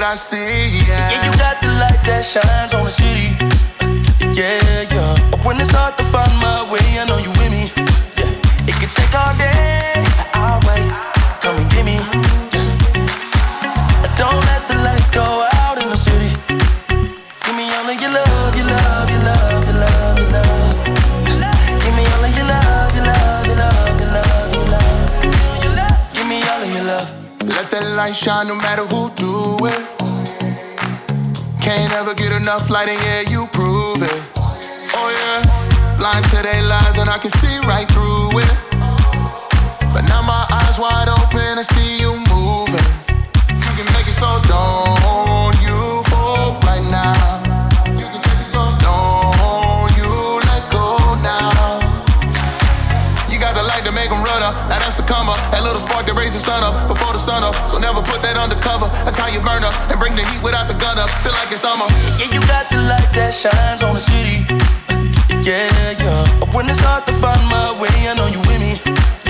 What 0.00 0.12
I 0.12 0.14
see. 0.16 0.80
Yeah. 0.88 0.96
Yeah, 1.12 1.28
you 1.28 1.32
got 1.36 1.60
the 1.60 1.68
light 1.76 2.00
that 2.08 2.24
shines 2.24 2.72
on 2.72 2.88
the 2.88 2.90
city. 2.90 3.36
Yeah, 4.32 4.48
yeah. 4.88 5.12
But 5.28 5.44
when 5.44 5.60
it's 5.60 5.76
hard 5.76 5.92
to 6.00 6.04
find 6.08 6.32
my 6.40 6.64
way, 6.72 6.80
I 6.96 7.04
know 7.04 7.20
you 7.20 7.28
with 7.36 7.52
me. 7.52 7.68
Yeah. 8.16 8.32
It 8.64 8.80
could 8.80 8.88
take 8.88 9.12
all 9.12 9.36
day. 9.36 10.00
I'll 10.40 10.56
wait. 10.64 10.88
Come 11.44 11.52
and 11.60 11.68
get 11.68 11.84
me. 11.84 12.00
Yeah. 12.00 14.16
Don't 14.16 14.40
let 14.48 14.64
the 14.72 14.80
lights 14.80 15.12
go 15.12 15.20
out 15.68 15.76
in 15.76 15.92
the 15.92 16.00
city. 16.00 16.32
Give 17.44 17.52
me 17.60 17.68
all 17.76 17.84
of 17.84 17.92
your 18.00 18.16
love, 18.16 18.56
your 18.56 18.72
love, 18.72 19.04
your 19.04 19.20
love, 19.20 19.68
your 19.68 19.84
love, 19.84 20.16
your 20.16 20.32
love. 20.32 20.80
Give 21.76 21.92
me 21.92 22.08
all 22.08 22.24
of 22.24 22.32
your 22.32 22.48
love, 22.48 22.88
your 22.96 23.04
love, 23.04 23.44
your 23.44 23.60
love, 23.60 24.00
your 24.00 24.16
love, 24.16 24.48
your 25.60 25.76
love. 25.76 25.92
Give 26.16 26.24
me 26.24 26.40
all 26.48 26.64
of 26.64 26.72
your 26.72 26.88
love. 26.88 27.04
Let 27.44 27.68
that 27.68 27.84
light 28.00 28.16
shine 28.16 28.48
no 28.48 28.56
matter 28.56 28.88
who. 28.88 28.99
Can't 31.70 31.92
ever 32.02 32.14
get 32.14 32.32
enough 32.34 32.68
light 32.68 32.88
and 32.88 32.98
yeah, 32.98 33.22
you 33.30 33.46
prove 33.54 34.02
it. 34.02 34.10
Oh 34.90 35.06
yeah, 35.06 35.38
blind 35.94 36.26
to 36.34 36.42
their 36.42 36.66
lies 36.66 36.98
and 36.98 37.06
I 37.06 37.14
can 37.22 37.30
see 37.30 37.62
right 37.62 37.86
through 37.86 38.42
it. 38.42 38.54
But 39.94 40.02
now 40.10 40.18
my 40.26 40.42
eyes 40.50 40.82
wide 40.82 41.06
open, 41.06 41.62
I 41.62 41.62
see 41.62 41.99
sun 57.30 57.46
up. 57.46 57.54
So 57.70 57.78
never 57.78 58.02
put 58.02 58.18
that 58.26 58.34
undercover. 58.34 58.90
That's 59.06 59.14
how 59.14 59.30
you 59.30 59.38
burn 59.46 59.62
up 59.62 59.74
and 59.86 59.96
bring 60.02 60.18
the 60.18 60.26
heat 60.26 60.42
without 60.42 60.66
the 60.66 60.74
gun 60.82 60.98
up. 60.98 61.10
Feel 61.22 61.34
like 61.38 61.54
it's 61.54 61.62
summer. 61.62 61.86
Yeah, 62.18 62.34
you 62.34 62.42
got 62.50 62.66
the 62.74 62.82
light 62.90 63.10
that 63.14 63.30
shines 63.30 63.86
on 63.86 63.94
the 63.94 64.02
city. 64.02 64.42
Yeah, 65.46 66.02
yeah. 66.02 66.50
When 66.50 66.66
it's 66.66 66.82
hard 66.82 67.06
to 67.06 67.14
find 67.22 67.42
my 67.46 67.70
way, 67.78 67.94
I 68.10 68.18
know 68.18 68.26
you 68.26 68.42
with 68.50 68.58
me. 68.58 68.74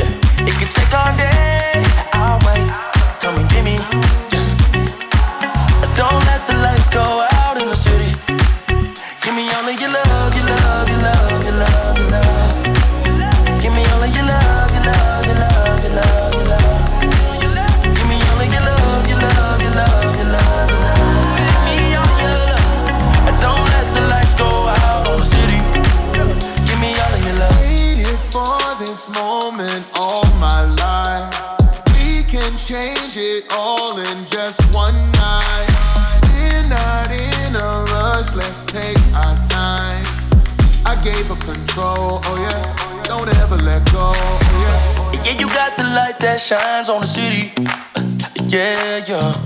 Yeah. 0.01 0.49
It 0.49 0.55
could 0.57 0.73
take 0.73 0.93
all 0.97 1.13
day. 1.21 1.50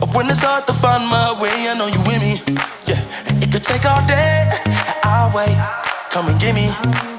But 0.05 0.17
when 0.17 0.29
it's 0.29 0.43
hard 0.43 0.67
to 0.67 0.75
find 0.75 1.03
my 1.09 1.33
way, 1.41 1.49
I 1.49 1.79
know 1.79 1.87
you 1.87 1.99
with 2.05 2.21
me. 2.21 2.37
Yeah, 2.85 3.01
it 3.41 3.51
could 3.51 3.65
take 3.65 3.89
all 3.89 4.05
day. 4.07 4.51
I'll 5.03 5.33
wait. 5.33 5.57
Come 6.13 6.29
and 6.29 6.39
get 6.39 6.55
me. 6.55 7.14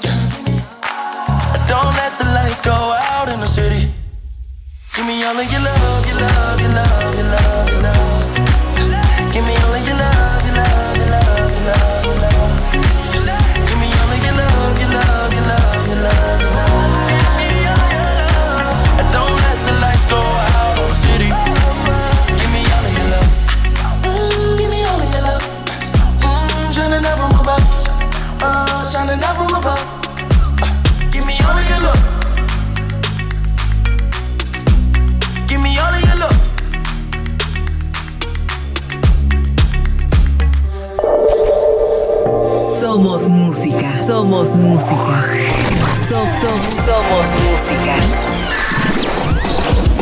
Somos 46.53 47.27
música. 47.43 47.95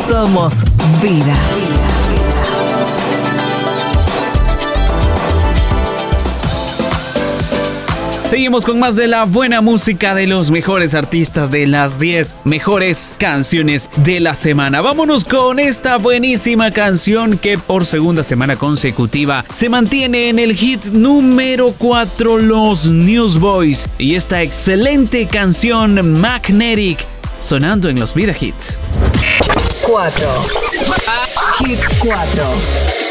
Somos 0.06 0.52
vida. 1.00 1.34
Seguimos 8.34 8.64
con 8.64 8.80
más 8.80 8.96
de 8.96 9.06
la 9.06 9.26
buena 9.26 9.60
música 9.60 10.12
de 10.12 10.26
los 10.26 10.50
mejores 10.50 10.96
artistas 10.96 11.52
de 11.52 11.68
las 11.68 12.00
10 12.00 12.34
mejores 12.42 13.14
canciones 13.16 13.88
de 13.98 14.18
la 14.18 14.34
semana. 14.34 14.80
Vámonos 14.80 15.24
con 15.24 15.60
esta 15.60 15.98
buenísima 15.98 16.72
canción 16.72 17.38
que 17.38 17.58
por 17.58 17.86
segunda 17.86 18.24
semana 18.24 18.56
consecutiva 18.56 19.44
se 19.52 19.68
mantiene 19.68 20.30
en 20.30 20.40
el 20.40 20.56
hit 20.56 20.86
número 20.86 21.74
4 21.78 22.38
Los 22.38 22.86
Newsboys 22.86 23.88
y 23.98 24.16
esta 24.16 24.42
excelente 24.42 25.28
canción 25.28 26.18
Magnetic 26.20 27.06
sonando 27.38 27.88
en 27.88 28.00
los 28.00 28.14
Vida 28.14 28.34
Hits. 28.36 28.80
4. 29.86 30.28
Hit 31.60 31.78
4. 32.00 33.03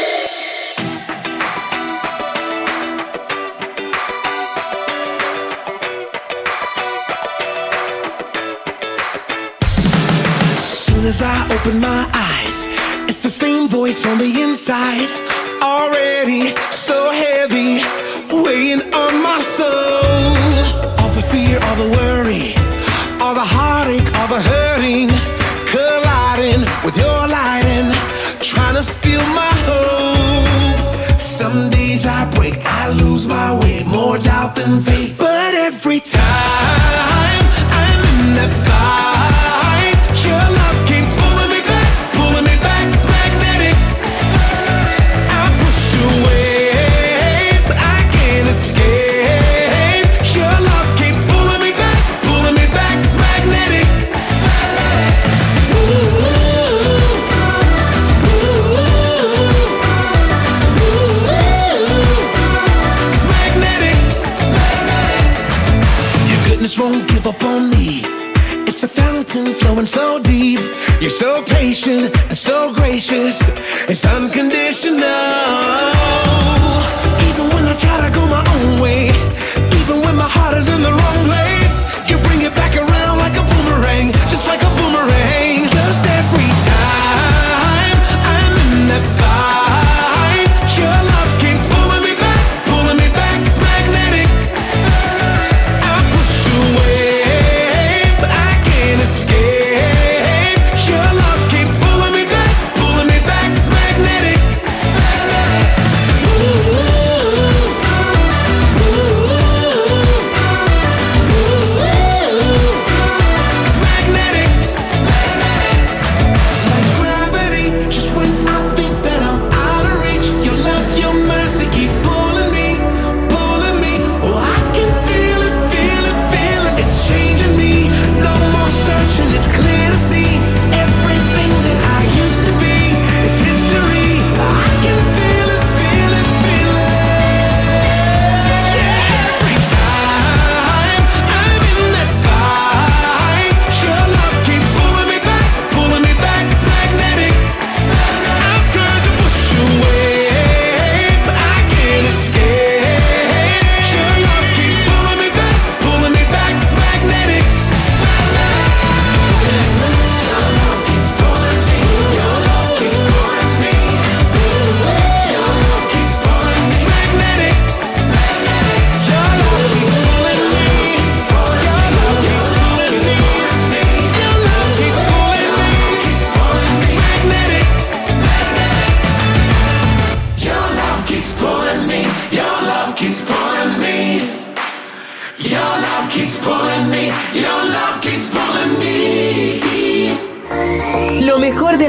As 11.06 11.20
I 11.20 11.44
open 11.54 11.80
my 11.80 12.08
eyes, 12.14 12.66
it's 13.08 13.22
the 13.22 13.28
same 13.28 13.68
voice 13.68 14.06
on 14.06 14.18
the 14.18 14.42
inside. 14.42 15.08
Already 15.62 16.54
so 16.70 17.10
heavy, 17.10 17.82
weighing 18.30 18.80
on 18.80 19.22
my 19.22 19.40
soul. 19.40 20.64
All 21.00 21.10
the 21.10 21.24
fear, 21.30 21.58
all 21.62 21.76
the 21.76 21.90
worry, 21.98 22.54
all 23.20 23.34
the 23.34 23.48
heartache, 23.56 24.08
all 24.18 24.28
the 24.28 24.40
hurting, 24.40 25.10
colliding 25.74 26.60
with 26.84 26.96
your 26.96 27.20
lighting, 27.28 27.90
trying 28.40 28.76
to 28.76 28.82
steal 28.82 29.24
my 29.34 29.52
hope. 29.68 31.20
Some 31.20 31.70
days 31.70 32.06
I 32.06 32.30
break, 32.34 32.56
I 32.64 32.88
lose 32.88 33.26
my 33.26 33.58
way, 33.60 33.84
more 33.84 34.18
doubt 34.18 34.56
than 34.56 34.80
faith. 34.80 35.16
But 35.18 35.54
every 35.54 36.00
time 36.00 37.44
I'm 37.80 38.00
in 38.14 38.34
that 38.38 38.52
fight, 38.66 39.23
fountain 69.14 69.54
flowing 69.54 69.86
so 69.86 70.18
deep. 70.18 70.60
You're 71.00 71.18
so 71.24 71.42
patient 71.44 72.04
and 72.28 72.38
so 72.38 72.72
gracious. 72.74 73.36
It's 73.88 74.04
unconditional. 74.04 75.00
Even 77.28 77.46
when 77.54 77.64
I 77.72 77.76
try 77.78 77.96
to 78.04 78.10
go 78.14 78.26
my 78.26 78.44
own 78.54 78.80
way, 78.80 79.10
even 79.80 80.00
when 80.04 80.16
my 80.16 80.28
heart 80.36 80.56
is 80.58 80.68
in 80.68 80.82
the 80.82 80.92
wrong 80.98 81.18
place, 81.28 81.63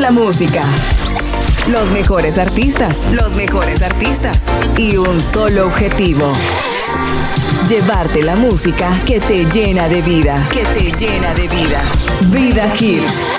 la 0.05 0.11
música. 0.11 0.61
Los 1.67 1.89
mejores 1.89 2.37
artistas. 2.37 2.99
Los 3.11 3.33
mejores 3.33 3.81
artistas. 3.81 4.39
Y 4.77 4.97
un 4.97 5.19
solo 5.19 5.65
objetivo. 5.65 6.31
Llevarte 7.67 8.21
la 8.21 8.35
música 8.35 9.01
que 9.07 9.19
te 9.19 9.45
llena 9.45 9.89
de 9.89 10.03
vida. 10.03 10.47
Que 10.51 10.63
te 10.63 10.91
llena 10.91 11.33
de 11.33 11.47
vida. 11.47 11.81
Vida 12.29 12.71
Hits. 12.79 13.34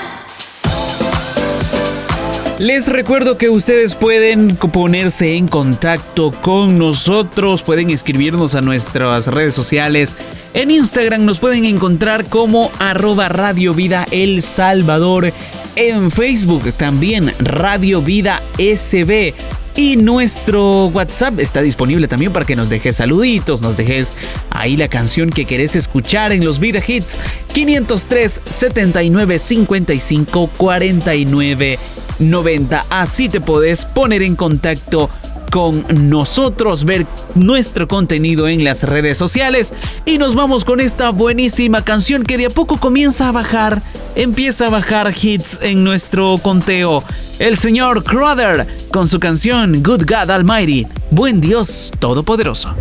Les 2.59 2.87
recuerdo 2.87 3.37
que 3.37 3.49
ustedes 3.49 3.93
pueden 3.93 4.55
ponerse 4.55 5.35
en 5.35 5.47
contacto 5.47 6.31
con 6.41 6.79
nosotros, 6.79 7.61
pueden 7.61 7.91
escribirnos 7.91 8.55
a 8.55 8.61
nuestras 8.61 9.27
redes 9.27 9.53
sociales. 9.53 10.15
En 10.55 10.71
Instagram 10.71 11.23
nos 11.23 11.39
pueden 11.39 11.65
encontrar 11.65 12.25
como 12.25 12.71
arroba 12.79 13.29
Radio 13.29 13.75
Vida 13.75 14.07
El 14.09 14.41
Salvador. 14.41 15.31
En 15.75 16.09
Facebook 16.09 16.73
también 16.73 17.31
Radio 17.37 18.01
Vida 18.01 18.41
SB. 18.57 19.35
Y 19.77 19.95
nuestro 19.95 20.87
WhatsApp 20.87 21.39
está 21.39 21.61
disponible 21.61 22.07
también 22.07 22.33
para 22.33 22.47
que 22.47 22.55
nos 22.55 22.67
dejes 22.67 22.95
saluditos, 22.95 23.61
nos 23.61 23.77
dejes 23.77 24.11
ahí 24.49 24.75
la 24.75 24.87
canción 24.87 25.29
que 25.29 25.45
querés 25.45 25.75
escuchar 25.75 26.31
en 26.31 26.43
los 26.43 26.57
Vida 26.57 26.81
Hits 26.85 27.19
503 27.53 28.41
79 28.49 29.37
55 29.37 30.49
49 30.57 31.79
90. 32.17 32.85
Así 32.89 33.29
te 33.29 33.39
podés 33.39 33.85
poner 33.85 34.23
en 34.23 34.35
contacto 34.35 35.11
con 35.51 35.85
nosotros, 36.09 36.85
ver 36.85 37.05
nuestro 37.35 37.87
contenido 37.87 38.47
en 38.47 38.63
las 38.63 38.83
redes 38.83 39.17
sociales 39.17 39.73
y 40.05 40.17
nos 40.17 40.35
vamos 40.35 40.65
con 40.65 40.79
esta 40.79 41.09
buenísima 41.09 41.83
canción 41.83 42.23
que 42.23 42.37
de 42.37 42.47
a 42.47 42.49
poco 42.49 42.77
comienza 42.77 43.29
a 43.29 43.31
bajar, 43.31 43.81
empieza 44.15 44.67
a 44.67 44.69
bajar 44.69 45.13
hits 45.19 45.59
en 45.61 45.83
nuestro 45.83 46.37
conteo. 46.41 47.03
El 47.39 47.57
señor 47.57 48.03
Crowder 48.03 48.67
con 48.91 49.07
su 49.07 49.19
canción 49.19 49.83
Good 49.83 50.05
God 50.07 50.31
Almighty, 50.31 50.87
Buen 51.11 51.39
Dios 51.39 51.91
Todopoderoso. 51.99 52.73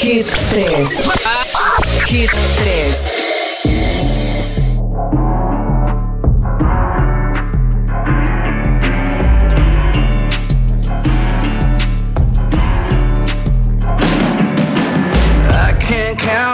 Hit 0.00 0.26
3. 0.50 0.66
Hit 2.06 2.30
3. 2.30 3.17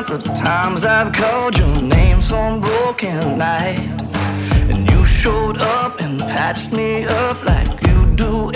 The 0.03 0.19
times 0.35 0.85
I've 0.85 1.13
called 1.13 1.57
your 1.57 1.81
name 1.81 2.21
some 2.21 2.61
broken 2.61 3.39
night. 3.39 3.79
And 4.69 4.91
you 4.91 5.05
showed 5.05 5.59
up 5.59 6.01
and 6.01 6.19
patched 6.19 6.73
me 6.73 7.05
up 7.05 7.45
like 7.45 7.81
you 7.87 8.05
do 8.17 8.51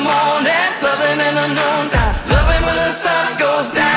morning, 0.00 0.70
him 1.10 1.18
in 1.20 1.34
the 1.34 1.48
noontime, 1.58 2.14
love 2.30 2.48
him 2.54 2.62
when 2.66 2.76
the 2.76 2.92
sun 2.92 3.38
goes 3.38 3.68
down. 3.70 3.87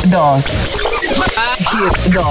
2. 0.09 0.45
Hit 1.57 2.13
2. 2.13 2.22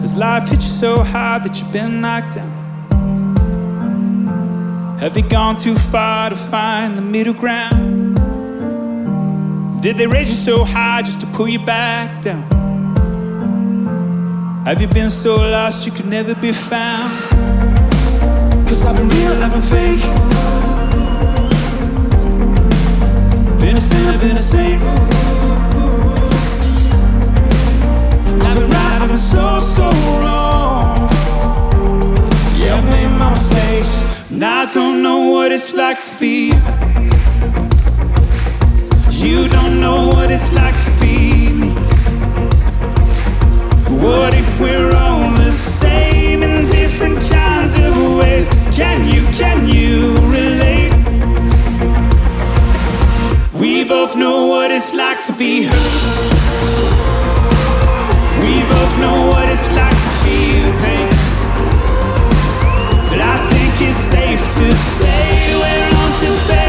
Has 0.00 0.16
life 0.16 0.48
hit 0.50 0.60
you 0.60 0.68
so 0.68 1.02
hard 1.02 1.44
that 1.44 1.58
you've 1.60 1.72
been 1.72 2.00
knocked 2.00 2.34
down? 2.34 2.64
Have 5.00 5.14
they 5.14 5.22
gone 5.22 5.56
too 5.56 5.74
far 5.74 6.30
to 6.30 6.36
find 6.36 6.96
the 6.96 7.02
middle 7.02 7.34
ground? 7.34 7.93
Did 9.84 9.98
they 9.98 10.06
raise 10.06 10.30
you 10.30 10.34
so 10.34 10.64
high 10.64 11.02
just 11.02 11.20
to 11.20 11.26
pull 11.26 11.46
you 11.46 11.58
back 11.58 12.22
down? 12.22 12.42
Have 14.64 14.80
you 14.80 14.88
been 14.88 15.10
so 15.10 15.36
lost 15.36 15.84
you 15.84 15.92
could 15.92 16.06
never 16.06 16.34
be 16.34 16.52
found? 16.52 17.12
Cause 18.66 18.82
I've 18.82 18.96
been 18.96 19.10
real, 19.10 19.32
I've 19.42 19.52
been 19.52 19.60
fake. 19.60 20.00
Been 23.60 23.76
a 23.76 23.80
sinner, 23.82 24.18
been 24.18 24.36
a 24.38 24.38
saint. 24.38 24.82
I've 28.42 28.56
been 28.56 28.70
right, 28.70 28.98
I've 29.02 29.08
been 29.10 29.18
so, 29.18 29.60
so 29.60 29.90
wrong. 30.22 31.10
Yeah, 32.56 32.76
I've 32.78 32.88
made 32.88 33.18
my 33.18 33.28
mistakes. 33.32 34.30
Now 34.30 34.62
I 34.62 34.64
don't 34.72 35.02
know 35.02 35.30
what 35.30 35.52
it's 35.52 35.74
like 35.74 36.02
to 36.04 36.18
be 36.18 37.13
you 39.24 39.48
don't 39.48 39.80
know 39.80 40.08
what 40.08 40.30
it's 40.30 40.52
like 40.52 40.76
to 40.84 40.90
be 41.00 41.50
me. 41.50 41.70
What 44.04 44.34
if 44.34 44.60
we're 44.60 44.94
all 44.94 45.30
the 45.36 45.50
same 45.50 46.42
in 46.42 46.68
different 46.70 47.20
kinds 47.22 47.74
of 47.78 47.96
ways? 48.18 48.46
Can 48.76 49.08
you, 49.08 49.22
can 49.32 49.66
you 49.66 50.14
relate? 50.28 50.92
We 53.54 53.84
both 53.84 54.14
know 54.14 54.46
what 54.46 54.70
it's 54.70 54.92
like 54.94 55.24
to 55.24 55.32
be 55.32 55.62
hurt. 55.62 56.34
We 58.42 58.54
both 58.74 58.92
know 59.00 59.26
what 59.32 59.48
it's 59.48 59.70
like 59.72 59.98
to 60.04 60.10
feel 60.22 60.68
pain. 60.84 61.08
But 63.08 63.20
I 63.32 63.36
think 63.50 63.88
it's 63.88 63.96
safe 63.96 64.42
to 64.58 64.66
say 64.98 65.54
we're 65.62 65.96
on 66.02 66.12
to 66.20 66.48
bed. 66.48 66.63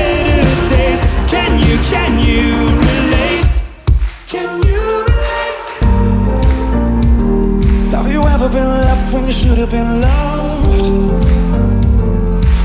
Loved. 10.02 11.26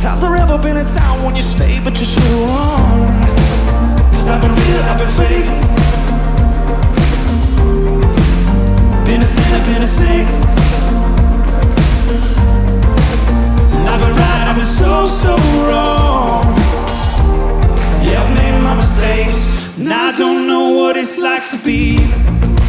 Has 0.03 0.21
there 0.21 0.37
ever 0.37 0.59
been 0.59 0.77
a 0.77 0.85
time 0.85 1.25
when 1.25 1.35
you 1.37 1.43
stayed 1.43 1.85
but 1.85 1.99
you 1.99 2.05
should've 2.05 2.49
run? 2.49 3.27
Cause 4.13 4.29
I've 4.29 4.43
been 4.43 4.53
real, 4.53 4.83
I've 4.91 4.99
been 4.99 5.09
fake. 5.21 5.51
Been 9.07 9.23
a 9.23 9.25
sinner, 9.25 9.65
been 9.65 9.83
a 9.83 9.87
saint. 9.87 10.29
And 13.75 13.89
I've 13.89 14.01
been 14.01 14.15
right, 14.17 14.43
I've 14.49 14.57
been 14.57 14.65
so, 14.65 15.07
so 15.07 15.37
wrong. 15.67 16.45
Yeah, 18.05 18.23
I've 18.23 18.35
made 18.35 18.61
my 18.63 18.75
mistakes. 18.77 19.79
And 19.79 19.93
I 19.93 20.17
don't 20.17 20.47
know 20.47 20.71
what 20.71 20.97
it's 20.97 21.19
like 21.19 21.49
to 21.51 21.59
be. 21.59 22.60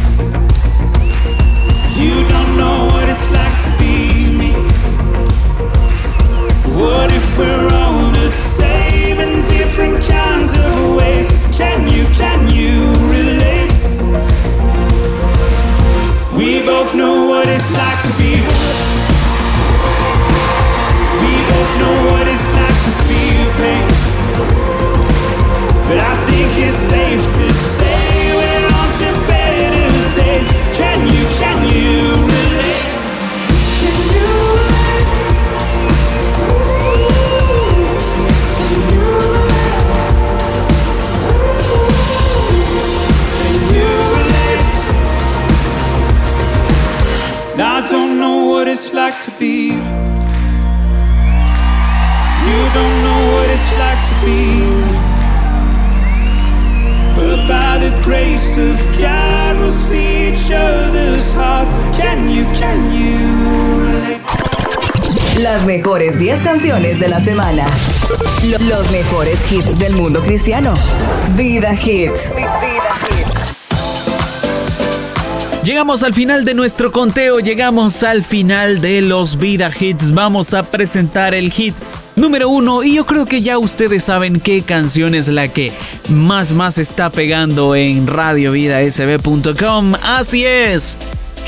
Al 76.12 76.16
final 76.16 76.44
de 76.44 76.52
nuestro 76.52 76.92
conteo, 76.92 77.40
llegamos 77.40 78.02
al 78.02 78.22
final 78.22 78.82
de 78.82 79.00
los 79.00 79.38
Vida 79.38 79.70
Hits. 79.80 80.12
Vamos 80.12 80.52
a 80.52 80.62
presentar 80.62 81.32
el 81.32 81.50
hit 81.50 81.74
número 82.16 82.50
uno 82.50 82.82
y 82.82 82.96
yo 82.96 83.06
creo 83.06 83.24
que 83.24 83.40
ya 83.40 83.56
ustedes 83.56 84.04
saben 84.04 84.38
qué 84.38 84.60
canción 84.60 85.14
es 85.14 85.28
la 85.28 85.48
que 85.48 85.72
más 86.10 86.52
más 86.52 86.76
está 86.76 87.08
pegando 87.08 87.74
en 87.74 88.06
radiovidasb.com. 88.06 89.94
Así 90.02 90.44
es. 90.44 90.98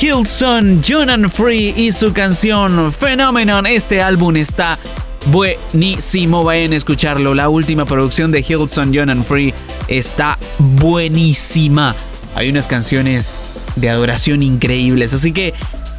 Hillson, 0.00 0.80
John 0.82 1.10
and 1.10 1.28
Free 1.28 1.74
y 1.76 1.92
su 1.92 2.14
canción 2.14 2.90
Phenomenon. 2.90 3.66
Este 3.66 4.00
álbum 4.00 4.34
está 4.36 4.78
buenísimo. 5.26 6.42
Vayan 6.42 6.72
a 6.72 6.76
escucharlo. 6.76 7.34
La 7.34 7.50
última 7.50 7.84
producción 7.84 8.30
de 8.30 8.40
Hillson, 8.40 8.92
John 8.94 9.10
and 9.10 9.24
Free 9.24 9.52
está 9.88 10.38
buenísima. 10.58 11.94
Hay 12.34 12.48
unas 12.48 12.66
canciones 12.66 13.38
de 13.76 13.90
adoración 13.90 14.42
increíbles. 14.42 15.14
Así 15.14 15.32
que 15.32 15.54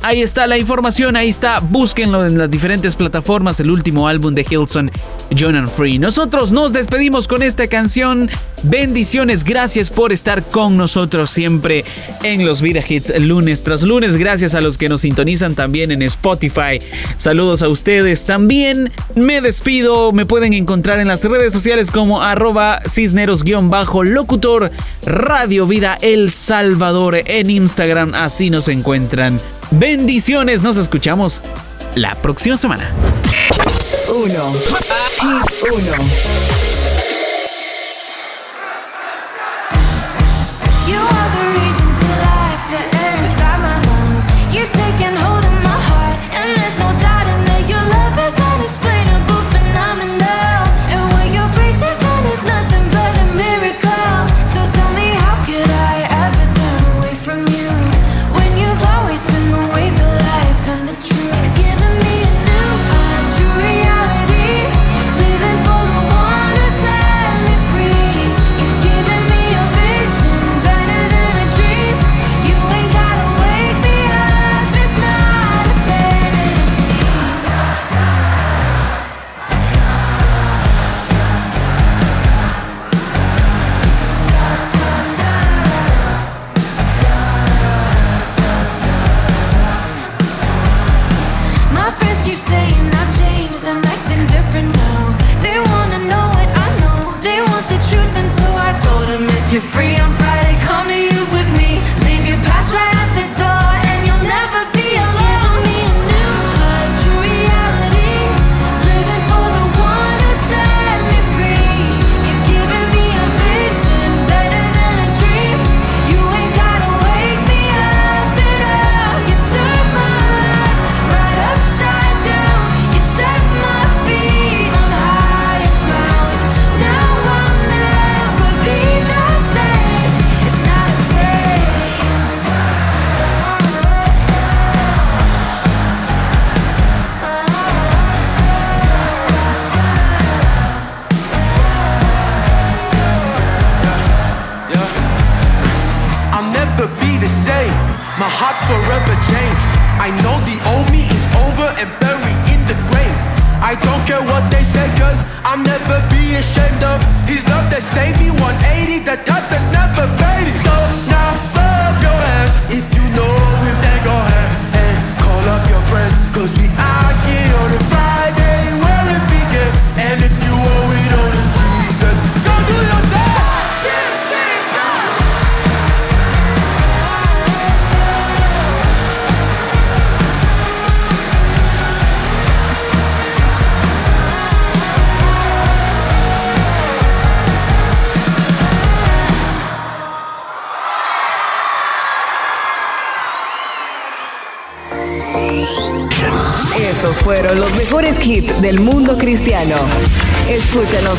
ahí 0.06 0.22
está 0.22 0.46
la 0.46 0.58
información, 0.58 1.16
ahí 1.16 1.30
está. 1.30 1.60
Búsquenlo 1.60 2.26
en 2.26 2.38
las 2.38 2.50
diferentes 2.50 2.96
plataformas, 2.96 3.60
el 3.60 3.72
último 3.72 4.08
álbum 4.08 4.36
de 4.36 4.46
Hillson, 4.48 4.92
John 5.38 5.56
and 5.56 5.70
Free. 5.70 5.98
Nosotros 5.98 6.52
nos 6.52 6.74
despedimos 6.74 7.28
con 7.28 7.42
esta 7.42 7.68
canción. 7.68 8.30
Bendiciones, 8.64 9.44
gracias 9.44 9.90
por 9.90 10.12
estar 10.12 10.44
con 10.44 10.78
nosotros 10.78 11.32
siempre 11.32 11.84
en 12.24 12.46
los 12.46 12.62
Vida 12.62 12.82
Hits 12.88 13.18
lunes 13.20 13.64
tras 13.64 13.82
lunes. 13.82 14.16
Gracias 14.16 14.54
a 14.54 14.62
los 14.62 14.78
que 14.78 14.90
nos 14.90 15.02
sintonizan 15.02 15.56
también 15.56 15.92
en 15.92 16.04
Spotify. 16.04 16.80
Saludos 17.18 17.64
a 17.64 17.70
ustedes. 17.70 18.26
También 18.26 18.92
me 19.16 19.42
despido. 19.42 20.12
Me 20.12 20.26
pueden 20.26 20.54
encontrar 20.54 21.00
en 21.00 21.08
las 21.08 21.24
redes 21.24 21.52
sociales 21.52 21.90
como 21.90 22.22
arroba 22.22 22.80
cisneros-locutor 22.88 24.72
Radio 25.06 25.68
Vida 25.68 25.98
El 26.02 26.30
Salvador 26.32 27.16
en 27.26 27.50
Instagram. 27.50 28.14
Así 28.14 28.50
nos 28.50 28.68
encuentran. 28.68 29.40
Bendiciones. 29.72 30.62
Nos 30.62 30.78
escuchamos 30.78 31.42
la 31.96 32.16
próxima 32.16 32.58
semana. 32.58 32.92
1. 34.10 34.56
Hit 35.20 36.55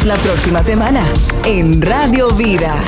la 0.06 0.14
próxima 0.16 0.62
semana 0.62 1.02
en 1.44 1.82
Radio 1.82 2.28
Vida. 2.30 2.85